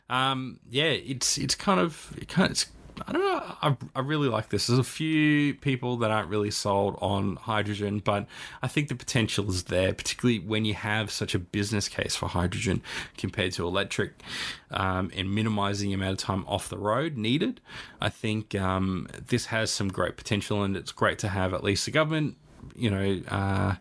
[0.09, 2.65] Um, yeah, it's it's kind of it kind of, it's,
[3.07, 3.55] I don't know.
[3.61, 4.67] I, I really like this.
[4.67, 8.25] There's a few people that aren't really sold on hydrogen, but
[8.61, 12.27] I think the potential is there, particularly when you have such a business case for
[12.27, 12.81] hydrogen
[13.17, 14.21] compared to electric
[14.71, 17.61] um, and minimizing the amount of time off the road needed.
[18.01, 21.85] I think um, this has some great potential, and it's great to have at least
[21.85, 22.35] the government
[22.75, 23.75] you know, uh,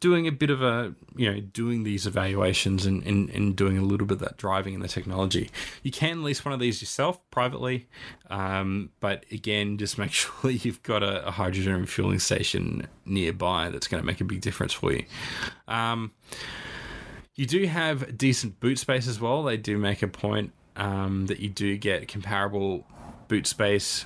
[0.00, 3.82] doing a bit of a, you know, doing these evaluations and, and, and doing a
[3.82, 5.50] little bit of that driving in the technology.
[5.82, 7.88] You can lease one of these yourself privately,
[8.30, 13.88] um, but again, just make sure you've got a, a hydrogen refueling station nearby that's
[13.88, 15.04] going to make a big difference for you.
[15.68, 16.12] Um,
[17.34, 19.42] you do have decent boot space as well.
[19.42, 22.86] They do make a point um, that you do get comparable
[23.28, 24.04] boot space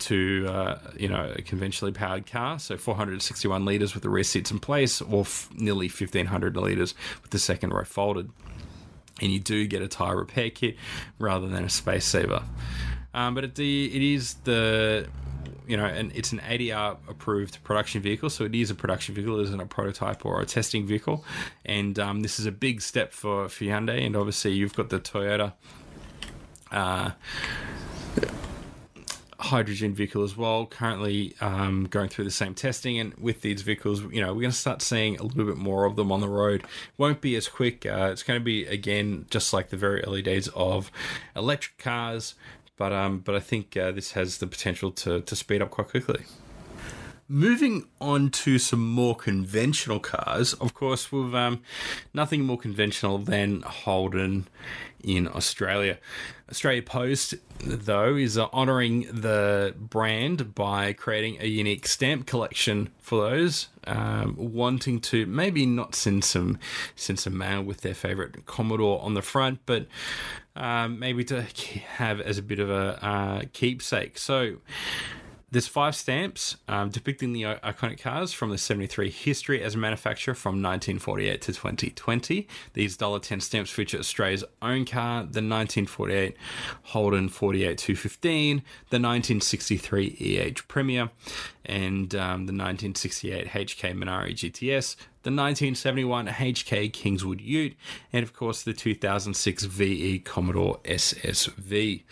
[0.00, 4.50] to uh, you know a conventionally powered car, so 461 liters with the rear seats
[4.50, 8.30] in place, or f- nearly 1500 liters with the second row folded.
[9.20, 10.76] And you do get a tire repair kit
[11.18, 12.42] rather than a space saver.
[13.14, 15.08] Um, but it, the, it is the
[15.66, 19.40] you know, and it's an ADR approved production vehicle, so it is a production vehicle,
[19.40, 21.24] it isn't a prototype or a testing vehicle.
[21.64, 25.00] And um, this is a big step for, for Hyundai, and obviously you've got the
[25.00, 25.54] Toyota.
[26.70, 27.10] Uh,
[29.38, 32.98] hydrogen vehicle as well, currently um, going through the same testing.
[32.98, 35.84] And with these vehicles, you know, we're going to start seeing a little bit more
[35.84, 36.64] of them on the road.
[36.96, 37.86] Won't be as quick.
[37.86, 40.90] Uh, it's going to be again just like the very early days of
[41.34, 42.34] electric cars,
[42.76, 45.88] but um, but I think uh, this has the potential to to speed up quite
[45.88, 46.24] quickly.
[47.28, 51.60] Moving on to some more conventional cars, of course, we've um,
[52.14, 54.46] nothing more conventional than Holden
[55.02, 55.98] in Australia.
[56.48, 63.28] Australia Post, though, is uh, honouring the brand by creating a unique stamp collection for
[63.28, 66.58] those um, wanting to maybe not send some
[66.94, 69.86] send some mail with their favourite Commodore on the front, but
[70.54, 71.42] um, maybe to
[71.96, 74.16] have as a bit of a uh, keepsake.
[74.16, 74.58] So
[75.50, 80.34] there's five stamps um, depicting the iconic cars from the 73 history as a manufacturer
[80.34, 82.48] from 1948 to 2020.
[82.72, 86.36] These $10 stamps feature Australia's own car, the 1948
[86.82, 88.56] Holden 48 215,
[88.90, 91.10] the 1963 EH Premier,
[91.64, 94.96] and um, the 1968 HK Monaro GTS,
[95.26, 97.76] the 1971 HK Kingswood Ute,
[98.12, 102.04] and of course the 2006 VE Commodore SSV.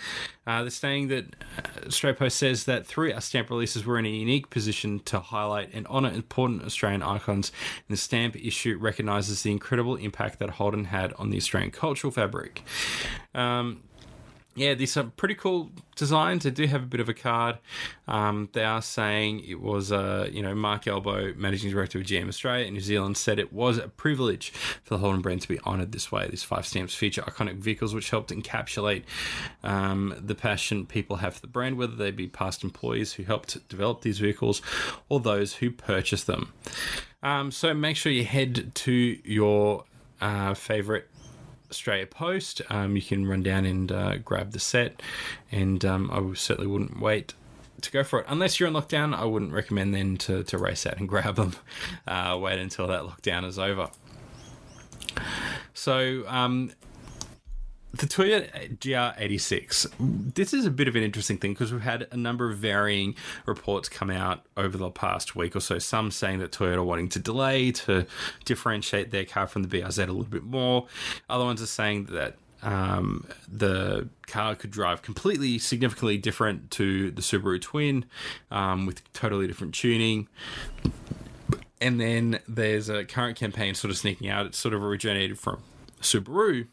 [0.48, 4.50] Uh, saying that uh, Post says that through our stamp releases, we're in a unique
[4.50, 7.52] position to highlight and honour important Australian icons.
[7.88, 12.10] And the stamp issue recognises the incredible impact that Holden had on the Australian cultural
[12.10, 12.64] fabric.
[13.32, 13.84] Um,
[14.56, 16.44] yeah, these are pretty cool designs.
[16.44, 17.58] They do have a bit of a card.
[18.06, 22.28] Um, they are saying it was, uh, you know, Marc Ebolo, managing director of GM
[22.28, 25.58] Australia in New Zealand, said it was a privilege for the Holden brand to be
[25.60, 26.28] honoured this way.
[26.28, 29.02] These five stamps feature iconic vehicles which helped encapsulate
[29.64, 33.68] um, the passion people have for the brand, whether they be past employees who helped
[33.68, 34.62] develop these vehicles
[35.08, 36.52] or those who purchased them.
[37.24, 39.84] Um, so make sure you head to your
[40.20, 41.08] uh, favorite
[41.74, 42.62] Australia Post.
[42.70, 45.02] Um, you can run down and uh, grab the set,
[45.50, 47.34] and um, I certainly wouldn't wait
[47.80, 48.26] to go for it.
[48.28, 51.54] Unless you're in lockdown, I wouldn't recommend then to, to race out and grab them.
[52.06, 53.90] Uh, wait until that lockdown is over.
[55.74, 56.72] So, um,
[57.94, 59.92] the Toyota GR86.
[60.34, 63.14] This is a bit of an interesting thing because we've had a number of varying
[63.46, 65.78] reports come out over the past week or so.
[65.78, 68.06] Some saying that Toyota wanting to delay to
[68.44, 70.88] differentiate their car from the BRZ a little bit more.
[71.30, 77.22] Other ones are saying that um, the car could drive completely significantly different to the
[77.22, 78.06] Subaru Twin
[78.50, 80.26] um, with totally different tuning.
[81.80, 84.46] And then there's a current campaign sort of sneaking out.
[84.46, 85.62] It's sort of originated from
[86.00, 86.66] Subaru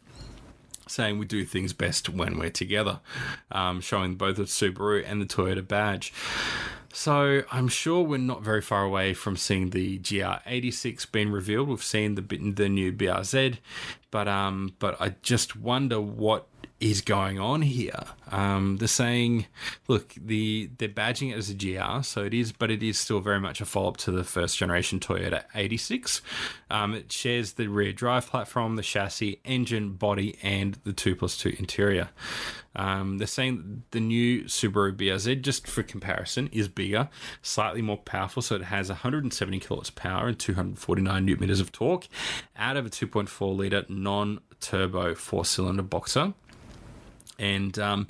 [0.92, 3.00] saying we do things best when we're together,
[3.52, 6.14] um, showing both the Subaru and the Toyota badge.
[6.94, 11.70] So I'm sure we're not very far away from seeing the GR86 being revealed.
[11.70, 13.58] We've seen the the new BRZ,
[14.12, 16.48] but um, but I just wonder what
[16.82, 18.04] is going on here.
[18.32, 19.46] Um, they're saying,
[19.88, 23.20] look, the they're badging it as a GR, so it is, but it is still
[23.20, 26.22] very much a follow up to the first generation Toyota 86.
[26.70, 31.38] Um, it shares the rear drive platform, the chassis, engine, body, and the two plus
[31.38, 32.10] two interior.
[32.76, 37.10] Um, they're saying the new Subaru BRZ, just for comparison, is bigger,
[37.42, 41.72] slightly more powerful, so it has 170 kilowatts of power and 249 newton meters of
[41.72, 42.08] torque
[42.56, 46.34] out of a 2.4 liter non turbo four cylinder boxer
[47.40, 48.08] and um,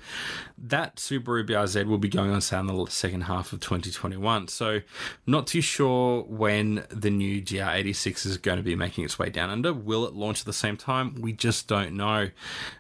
[0.58, 4.48] that Subaru BRZ will be going on sale in the second half of 2021.
[4.48, 4.82] So,
[5.26, 9.50] not too sure when the new GR86 is going to be making its way down
[9.50, 9.74] under.
[9.74, 11.16] Will it launch at the same time?
[11.22, 12.30] We just don't know,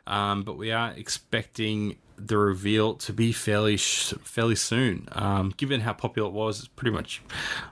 [0.07, 5.07] um, but we are expecting the reveal to be fairly fairly soon.
[5.13, 7.21] Um, given how popular it was, it's pretty much.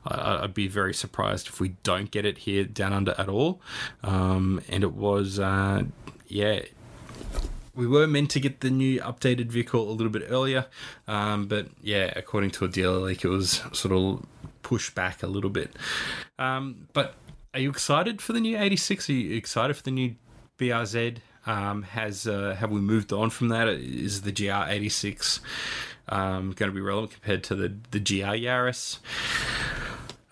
[0.05, 3.61] Uh, I'd be very surprised if we don't get it here down under at all.
[4.03, 5.83] Um, and it was, uh,
[6.27, 6.61] yeah
[7.79, 10.65] we were meant to get the new updated vehicle a little bit earlier,
[11.07, 14.25] um, but yeah, according to a dealer leak, it was sort of
[14.63, 15.71] pushed back a little bit.
[16.37, 17.15] Um, but
[17.53, 19.09] are you excited for the new 86?
[19.09, 20.15] Are you excited for the new
[20.57, 21.19] BRZ?
[21.45, 23.69] Um, has uh, have we moved on from that?
[23.69, 25.39] Is the GR86
[26.09, 28.99] um, going to be relevant compared to the the GR Yaris?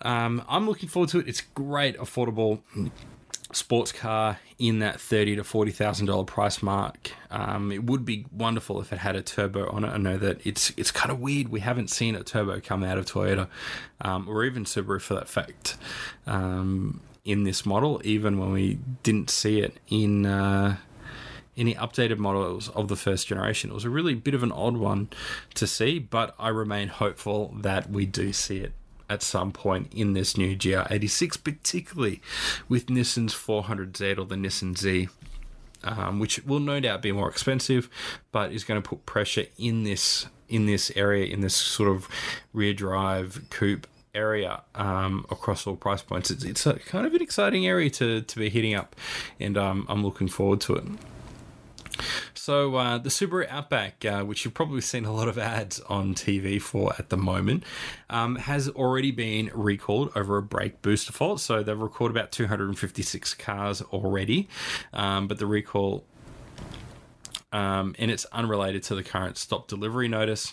[0.02, 1.28] Um, I'm looking forward to it.
[1.28, 2.60] It's great, affordable
[3.52, 7.10] sports car in that thirty to forty thousand dollar price mark.
[7.30, 9.88] Um, it would be wonderful if it had a turbo on it.
[9.88, 11.48] I know that it's it's kind of weird.
[11.48, 13.48] We haven't seen a turbo come out of Toyota,
[14.00, 15.76] um, or even Subaru for that fact,
[16.26, 18.00] um, in this model.
[18.04, 20.26] Even when we didn't see it in.
[20.26, 20.76] Uh,
[21.56, 23.68] any updated models of the first generation.
[23.68, 25.08] It was a really bit of an odd one
[25.54, 28.72] to see, but I remain hopeful that we do see it
[29.08, 32.20] at some point in this new GR86, particularly
[32.68, 35.08] with Nissan's 400Z or the Nissan Z.
[35.84, 37.88] Um, which will no doubt be more expensive,
[38.32, 42.08] but is going to put pressure in this in this area in this sort of
[42.52, 46.32] rear drive coupe area um, across all price points.
[46.32, 48.96] It's, it's a kind of an exciting area to, to be hitting up,
[49.38, 50.84] and um, I'm looking forward to it.
[52.34, 56.14] So uh, the Subaru Outback, uh, which you've probably seen a lot of ads on
[56.14, 57.64] TV for at the moment,
[58.10, 61.40] um, has already been recalled over a brake booster fault.
[61.40, 64.48] So they've recalled about 256 cars already,
[64.92, 66.04] um, but the recall
[67.52, 70.52] um, and it's unrelated to the current stop delivery notice.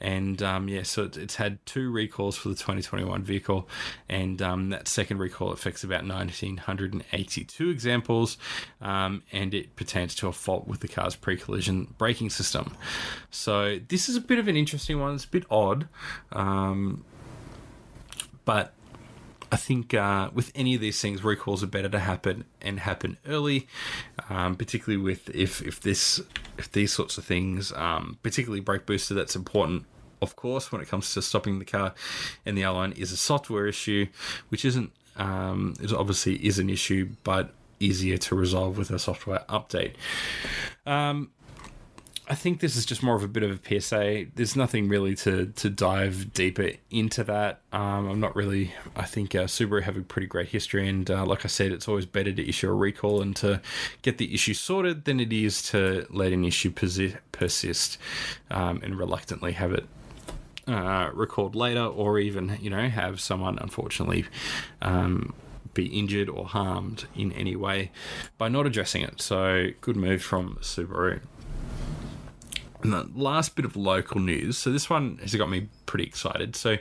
[0.00, 3.68] And um, yeah, so it's, it's, had two recalls for the 2021 vehicle,
[4.08, 8.36] and um, that second recall affects about 1,982 examples,
[8.80, 12.76] um, and it pertains to a fault with the car's pre-collision braking system.
[13.30, 15.14] So this is a bit of an interesting one.
[15.14, 15.88] It's a bit odd,
[16.32, 17.04] um,
[18.44, 18.74] but
[19.54, 23.18] I think uh, with any of these things, recalls are better to happen and happen
[23.24, 23.68] early,
[24.28, 26.20] um, particularly with if if this
[26.58, 29.84] if these sorts of things, um, particularly brake booster, that's important.
[30.20, 31.94] Of course, when it comes to stopping the car,
[32.44, 34.08] and the one is a software issue,
[34.48, 39.44] which isn't um, it obviously is an issue, but easier to resolve with a software
[39.48, 39.92] update.
[40.84, 41.30] Um,
[42.26, 44.26] I think this is just more of a bit of a PSA.
[44.34, 47.60] There's nothing really to to dive deeper into that.
[47.70, 48.72] Um, I'm not really.
[48.96, 51.86] I think uh, Subaru have a pretty great history, and uh, like I said, it's
[51.86, 53.60] always better to issue a recall and to
[54.00, 57.98] get the issue sorted than it is to let an issue persi- persist
[58.50, 59.86] um, and reluctantly have it
[60.66, 64.24] uh, recalled later, or even you know have someone unfortunately.
[64.80, 65.34] Um,
[65.74, 67.90] be injured or harmed in any way
[68.38, 69.20] by not addressing it.
[69.20, 71.20] So, good move from Subaru.
[72.84, 74.58] And the last bit of local news.
[74.58, 76.54] So this one has got me pretty excited.
[76.54, 76.76] So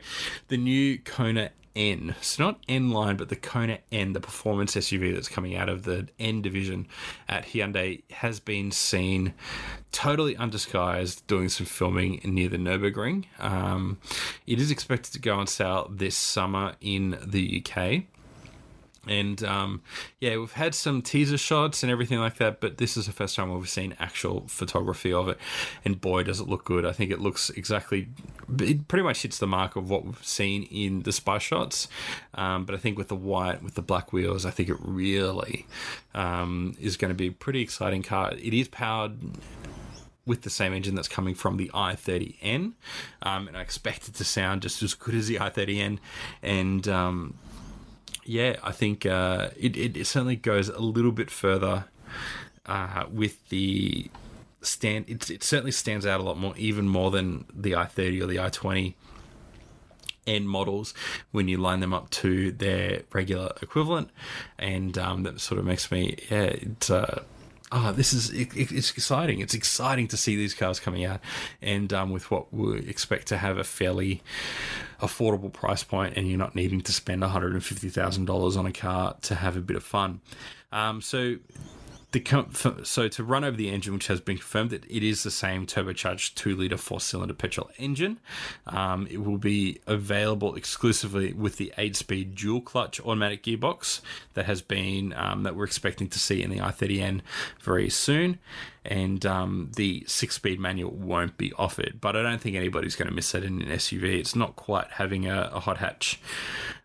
[0.50, 2.16] the new Kona N.
[2.22, 5.84] So not N line, but the Kona N, the performance SUV that's coming out of
[5.84, 6.88] the N division
[7.28, 9.34] at Hyundai, has been seen
[9.92, 13.26] totally undisguised doing some filming near the Nurburgring.
[13.40, 13.98] Um,
[14.46, 18.04] it is expected to go on sale this summer in the UK.
[19.08, 19.82] And um,
[20.20, 23.36] yeah, we've had some teaser shots and everything like that, but this is the first
[23.36, 25.38] time we've seen actual photography of it.
[25.84, 26.86] And boy, does it look good!
[26.86, 28.08] I think it looks exactly,
[28.60, 31.88] it pretty much hits the mark of what we've seen in the spy shots.
[32.34, 35.66] Um, but I think with the white, with the black wheels, I think it really
[36.14, 38.34] um, is going to be a pretty exciting car.
[38.34, 39.18] It is powered
[40.26, 42.74] with the same engine that's coming from the i30N,
[43.24, 46.00] um, and I expect it to sound just as good as the i30N.
[46.42, 47.38] And um,
[48.26, 51.86] yeah, I think uh, it, it certainly goes a little bit further
[52.66, 54.10] uh, with the
[54.62, 55.06] stand.
[55.08, 58.38] It, it certainly stands out a lot more, even more than the i30 or the
[58.38, 58.94] i20
[60.26, 60.94] N models
[61.32, 64.10] when you line them up to their regular equivalent,
[64.58, 66.56] and um, that sort of makes me yeah.
[66.90, 67.20] Uh,
[67.74, 69.42] oh, this is it, it's exciting.
[69.42, 71.20] It's exciting to see these cars coming out,
[71.62, 74.22] and um, with what we expect to have a fairly
[75.02, 78.56] affordable price point, and you're not needing to spend one hundred and fifty thousand dollars
[78.56, 80.22] on a car to have a bit of fun.
[80.72, 81.36] Um, so
[82.14, 85.32] the so to run over the engine, which has been confirmed that it is the
[85.32, 88.20] same turbocharged two liter four cylinder petrol engine.
[88.68, 94.02] Um, it will be available exclusively with the eight speed dual clutch automatic gearbox
[94.36, 97.22] that has been um, that we're expecting to see in the i30N
[97.62, 98.40] very soon
[98.86, 102.00] and um, the six speed manual won't be offered.
[102.02, 104.20] But I don't think anybody's going to miss that in an SUV.
[104.20, 106.20] It's not quite having a, a hot hatch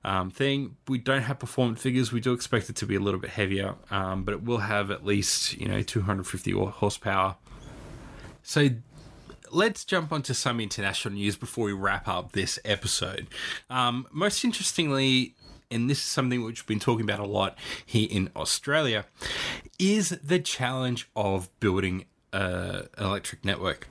[0.08, 0.76] um, thing.
[0.88, 2.12] We don't have performance figures.
[2.12, 4.90] We do expect it to be a little bit heavier, um, but it will have
[4.90, 7.36] at least you know 250 horsepower.
[8.42, 8.70] So
[9.50, 13.28] let's jump onto some international news before we wrap up this episode.
[13.68, 15.34] Um, most interestingly,
[15.70, 19.04] and this is something which we've been talking about a lot here in Australia,
[19.78, 23.88] is the challenge of building uh, an electric network.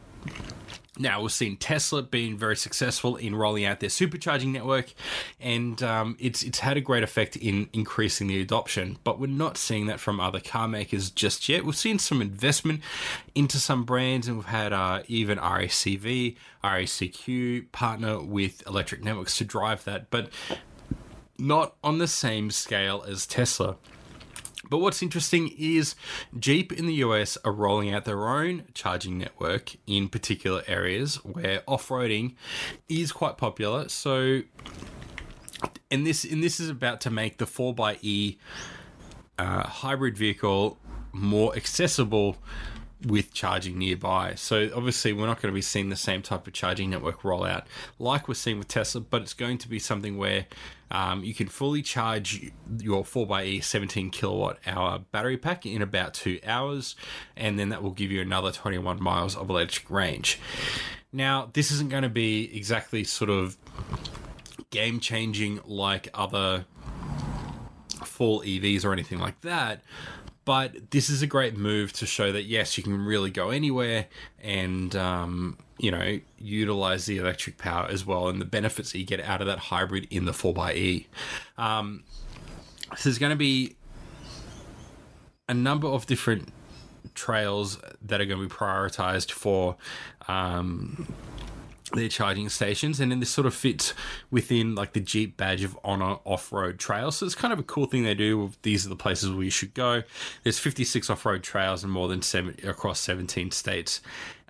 [1.00, 4.94] Now, we've seen Tesla being very successful in rolling out their supercharging network,
[5.40, 8.98] and um, it's it's had a great effect in increasing the adoption.
[9.04, 11.66] But we're not seeing that from other car makers just yet.
[11.66, 12.82] We've seen some investment
[13.36, 19.46] into some brands, and we've had uh, even RACV, RACQ partner with electric networks to
[19.46, 20.10] drive that.
[20.10, 20.30] But
[21.38, 23.78] not on the same scale as Tesla.
[24.70, 25.96] But what's interesting is
[26.38, 31.64] Jeep in the US are rolling out their own charging network in particular areas where
[31.68, 32.36] off-roading
[32.90, 33.90] is quite popular.
[33.90, 34.42] So
[35.90, 38.38] and this and this is about to make the 4xe
[39.40, 40.78] uh, hybrid vehicle
[41.12, 42.38] more accessible
[43.06, 44.34] with charging nearby.
[44.36, 47.66] So obviously, we're not going to be seeing the same type of charging network rollout
[48.00, 50.46] like we're seeing with Tesla, but it's going to be something where
[50.90, 56.40] um, you can fully charge your 4xE 17 kilowatt hour battery pack in about two
[56.46, 56.96] hours,
[57.36, 60.40] and then that will give you another 21 miles of electric range.
[61.12, 63.58] Now, this isn't going to be exactly sort of
[64.70, 66.66] game changing like other
[68.04, 69.82] full EVs or anything like that.
[70.48, 74.06] But this is a great move to show that yes, you can really go anywhere
[74.42, 79.06] and um, you know utilize the electric power as well, and the benefits that you
[79.06, 81.06] get out of that hybrid in the four xE.
[81.58, 82.06] Um,
[82.96, 83.76] so there's going to be
[85.50, 86.48] a number of different
[87.14, 89.76] trails that are going to be prioritized for
[90.30, 91.14] um,
[91.94, 93.94] their charging stations, and then this sort of fits
[94.30, 97.18] within like the Jeep badge of honor off-road trails.
[97.18, 98.52] So it's kind of a cool thing they do.
[98.62, 100.04] These are the places where you should go.
[100.44, 104.02] There's 56 off-road trails and more than seven across 17 states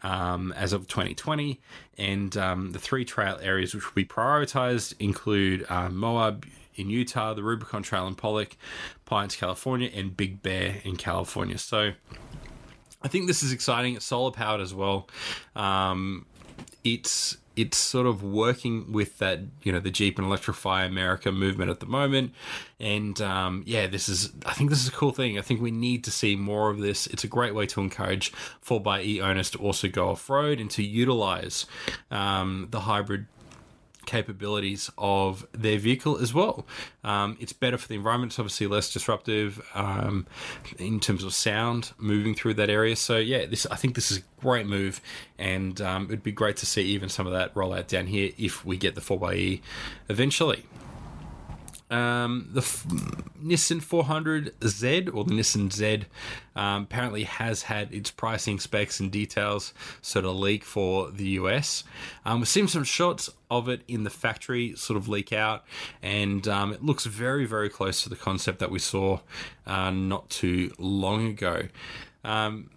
[0.04, 1.60] um, as of 2020,
[1.98, 7.34] and um, the three trail areas which will be prioritized include uh, Moab in Utah,
[7.34, 8.56] the Rubicon Trail in Pollock,
[9.06, 11.58] Pines, California, and Big Bear in California.
[11.58, 11.92] So.
[13.00, 13.96] I think this is exciting.
[13.96, 15.08] It's solar powered as well.
[15.56, 16.26] Um,
[16.94, 21.72] it's it's sort of working with that you know the Jeep and Electrify America movement
[21.72, 22.34] at the moment,
[22.80, 25.38] and um, yeah, this is I think this is a cool thing.
[25.38, 27.08] I think we need to see more of this.
[27.08, 28.32] It's a great way to encourage
[28.64, 31.66] 4xE owners to also go off road and to utilize
[32.12, 33.26] um, the hybrid
[34.08, 36.66] capabilities of their vehicle as well.
[37.04, 38.32] Um, it's better for the environment.
[38.32, 40.26] It's obviously less disruptive um,
[40.80, 42.96] in terms of sound moving through that area.
[42.96, 45.00] So yeah, this I think this is a great move,
[45.38, 48.32] and um, it'd be great to see even some of that roll out down here
[48.38, 49.62] if we get the 4xE
[50.10, 50.64] eventually.
[51.90, 52.86] Um, the F-
[53.42, 56.04] Nissan 400Z or the Nissan Z
[56.56, 61.86] um, apparently has had its pricing specs and details sort of leak for the US.
[62.26, 65.64] Um, we've seen some shots of it in the factory sort of leak out,
[66.02, 69.20] and um, it looks very, very close to the concept that we saw
[69.66, 71.64] uh, not too long ago.
[72.26, 72.70] Um,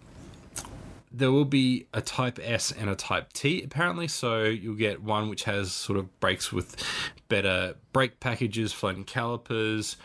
[1.13, 4.07] there will be a Type S and a Type T apparently.
[4.07, 6.75] So you'll get one which has sort of brakes with
[7.27, 9.97] better brake packages, floating calipers,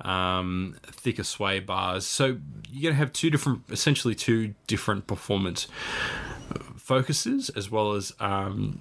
[0.00, 2.06] um, thicker sway bars.
[2.06, 2.38] So
[2.70, 5.66] you're going to have two different, essentially two different performance
[6.76, 8.12] focuses as well as.
[8.20, 8.80] Um,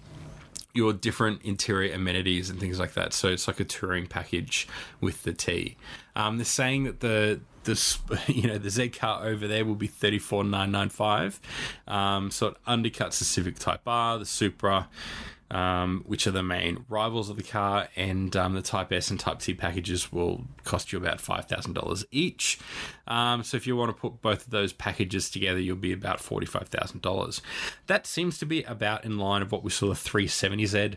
[0.76, 3.14] your different interior amenities and things like that.
[3.14, 4.68] So it's like a touring package
[5.00, 5.78] with the T.
[6.16, 9.88] Um, they're saying that the this you know the Z car over there will be
[9.88, 11.39] thirty four nine nine five.
[11.88, 14.88] Um, so it undercuts the Civic Type R, the Supra,
[15.51, 19.20] um, which are the main rivals of the car, and um, the Type S and
[19.20, 22.59] Type T packages will cost you about five thousand dollars each.
[23.07, 26.20] Um, so if you want to put both of those packages together, you'll be about
[26.20, 27.41] forty five thousand dollars.
[27.88, 30.93] That seems to be about in line of what we saw the three seventy Z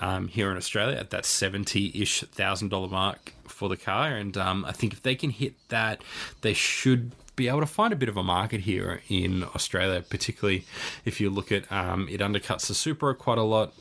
[0.00, 4.36] um, here in Australia at that seventy ish thousand dollar mark for the car, and
[4.36, 6.02] um, I think if they can hit that,
[6.42, 10.64] they should be able to find a bit of a market here in Australia, particularly
[11.04, 13.72] if you look at um, it undercuts the Supra quite a lot,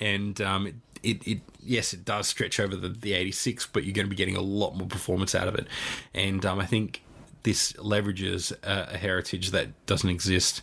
[0.00, 3.94] and um, it, it, it, yes it does stretch over the, the 86, but you're
[3.94, 5.68] going to be getting a lot more performance out of it,
[6.12, 7.02] and um, I think
[7.44, 10.62] this leverages a, a, heritage that doesn't exist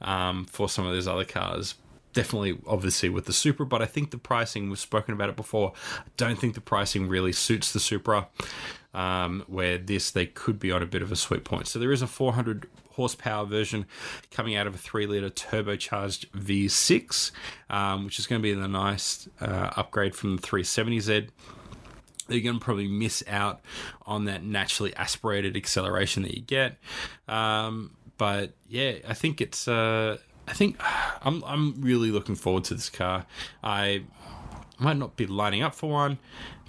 [0.00, 1.74] um, for some of those other cars
[2.16, 5.74] definitely obviously with the Supra, but I think the pricing we've spoken about it before.
[5.98, 8.28] I don't think the pricing really suits the Supra.
[8.94, 11.66] Um, where this they could be on a bit of a sweet point.
[11.68, 13.84] So there is a 400 horsepower version
[14.30, 17.30] coming out of a three liter turbocharged V6,
[17.68, 21.28] um, which is going to be the nice uh, upgrade from the 370Z.
[22.28, 23.60] You're going to probably miss out
[24.06, 26.78] on that naturally aspirated acceleration that you get.
[27.28, 29.68] Um, but yeah, I think it's.
[29.68, 30.16] Uh,
[30.46, 30.76] I think
[31.22, 33.26] I'm I'm really looking forward to this car.
[33.62, 34.04] I
[34.78, 36.18] might not be lining up for one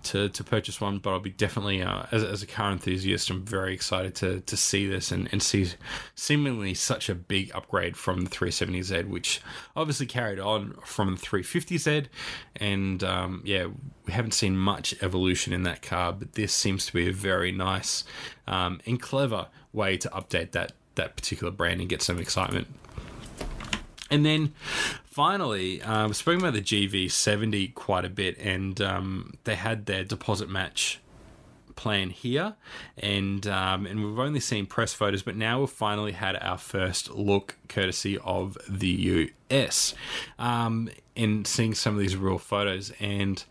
[0.04, 3.44] to, to purchase one, but I'll be definitely uh, as, as a car enthusiast, I'm
[3.44, 5.72] very excited to to see this and, and see
[6.16, 9.42] seemingly such a big upgrade from the 370Z, which
[9.76, 12.08] obviously carried on from the 350Z,
[12.56, 13.68] and um, yeah,
[14.06, 17.52] we haven't seen much evolution in that car, but this seems to be a very
[17.52, 18.04] nice
[18.48, 22.68] um, and clever way to update that that particular brand and get some excitement.
[24.10, 24.54] And then
[25.04, 30.50] finally, we've spoken about the GV70 quite a bit, and um, they had their deposit
[30.50, 31.00] match
[31.78, 32.56] plan here,
[32.98, 37.12] and um, and we've only seen press photos, but now we've finally had our first
[37.12, 39.94] look, courtesy of the US,
[40.38, 43.46] um, and seeing some of these real photos, and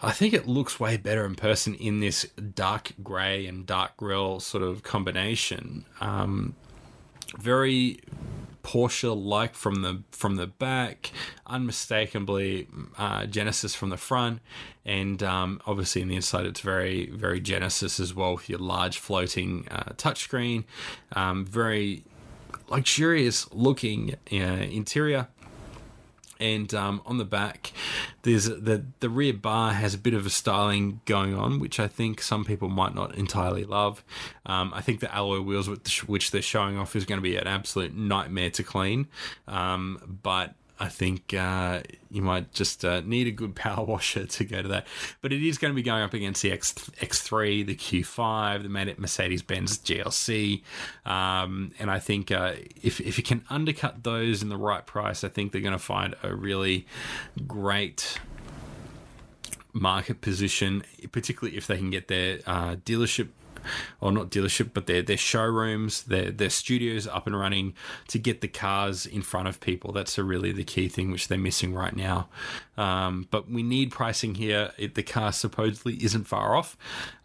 [0.00, 4.40] I think it looks way better in person in this dark grey and dark grill
[4.40, 5.84] sort of combination.
[6.00, 6.56] Um,
[7.38, 8.00] very
[8.68, 11.10] Porsche like from the from the back,
[11.46, 14.40] unmistakably uh, Genesis from the front,
[14.84, 18.98] and um, obviously in the inside it's very very Genesis as well with your large
[18.98, 20.64] floating uh, touchscreen,
[21.12, 22.04] um, very
[22.68, 25.28] luxurious looking uh, interior
[26.40, 27.72] and um, on the back
[28.22, 31.86] there's the the rear bar has a bit of a styling going on which i
[31.86, 34.04] think some people might not entirely love.
[34.46, 35.68] Um, i think the alloy wheels
[36.06, 39.08] which they're showing off is going to be an absolute nightmare to clean.
[39.46, 44.44] Um, but I think uh, you might just uh, need a good power washer to
[44.44, 44.86] go to that.
[45.20, 48.94] But it is going to be going up against the X, X3, the Q5, the
[48.98, 50.62] Mercedes Benz GLC.
[51.04, 55.24] Um, and I think uh, if, if you can undercut those in the right price,
[55.24, 56.86] I think they're going to find a really
[57.46, 58.18] great
[59.72, 63.28] market position, particularly if they can get their uh, dealership
[64.00, 67.74] or not dealership, but their their showrooms, their their studios up and running
[68.08, 69.92] to get the cars in front of people.
[69.92, 72.28] That's a really the key thing which they're missing right now.
[72.76, 74.72] Um, but we need pricing here.
[74.78, 76.76] It, the car supposedly isn't far off,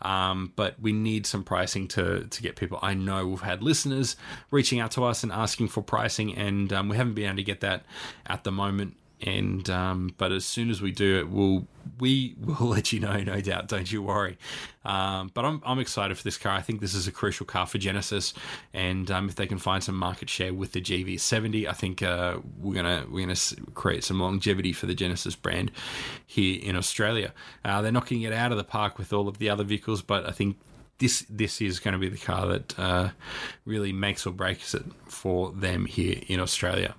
[0.02, 2.80] um, but we need some pricing to to get people.
[2.82, 4.16] I know we've had listeners
[4.52, 7.44] reaching out to us and asking for pricing, and um, we haven't been able to
[7.44, 7.84] get that
[8.26, 11.66] at the moment and um, but as soon as we do it, we'll
[12.00, 13.68] we will let you know, no doubt.
[13.68, 14.38] Don't you worry.
[14.84, 16.54] Um, but I'm I'm excited for this car.
[16.54, 18.34] I think this is a crucial car for Genesis,
[18.74, 22.40] and um, if they can find some market share with the GV70, I think uh,
[22.60, 23.40] we're gonna we're gonna
[23.74, 25.72] create some longevity for the Genesis brand
[26.28, 27.34] here in Australia.
[27.64, 30.28] Uh, they're knocking it out of the park with all of the other vehicles, but
[30.28, 30.58] I think
[31.00, 33.10] this this is going to be the car that uh,
[33.66, 36.96] really makes or breaks it for them here in Australia.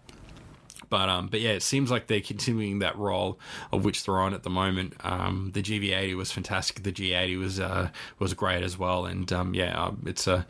[0.89, 3.39] But um, but yeah, it seems like they're continuing that role
[3.73, 4.95] of which they're on at the moment.
[5.01, 6.83] Um, the GV80 was fantastic.
[6.83, 9.07] The G80 was uh, was great as well.
[9.07, 10.47] And um, yeah, it's a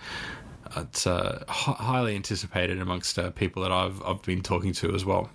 [0.77, 5.31] it's uh, highly anticipated amongst uh, people that I've I've been talking to as well.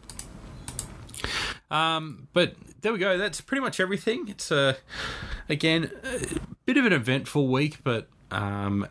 [1.72, 3.18] Um, but there we go.
[3.18, 4.28] That's pretty much everything.
[4.28, 4.78] It's a
[5.48, 6.20] again a
[6.66, 8.88] bit of an eventful week, but um,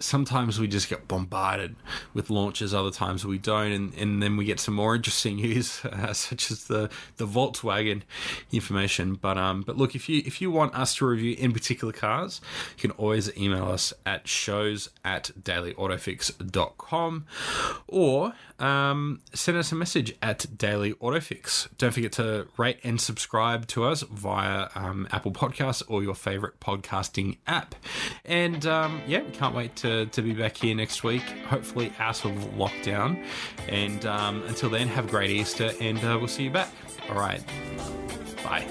[0.00, 1.76] sometimes we just get bombarded
[2.14, 5.84] with launches, other times we don't, and, and then we get some more interesting news,
[5.84, 8.02] uh, such as the, the Volkswagen
[8.50, 9.14] information.
[9.14, 12.40] But um, but look, if you if you want us to review in particular cars,
[12.76, 17.26] you can always email us at shows at dailyautofix.com
[17.86, 21.68] or um, send us a message at Daily Autofix.
[21.78, 26.60] Don't forget to rate and subscribe to us via um, Apple Podcasts or your favorite
[26.60, 27.74] podcasting app.
[28.24, 32.24] And um, yeah, we can't wait to, to be back here next week, hopefully out
[32.24, 33.24] of lockdown.
[33.68, 36.70] And um, until then, have a great Easter and uh, we'll see you back.
[37.08, 37.42] All right.
[38.44, 38.66] Bye.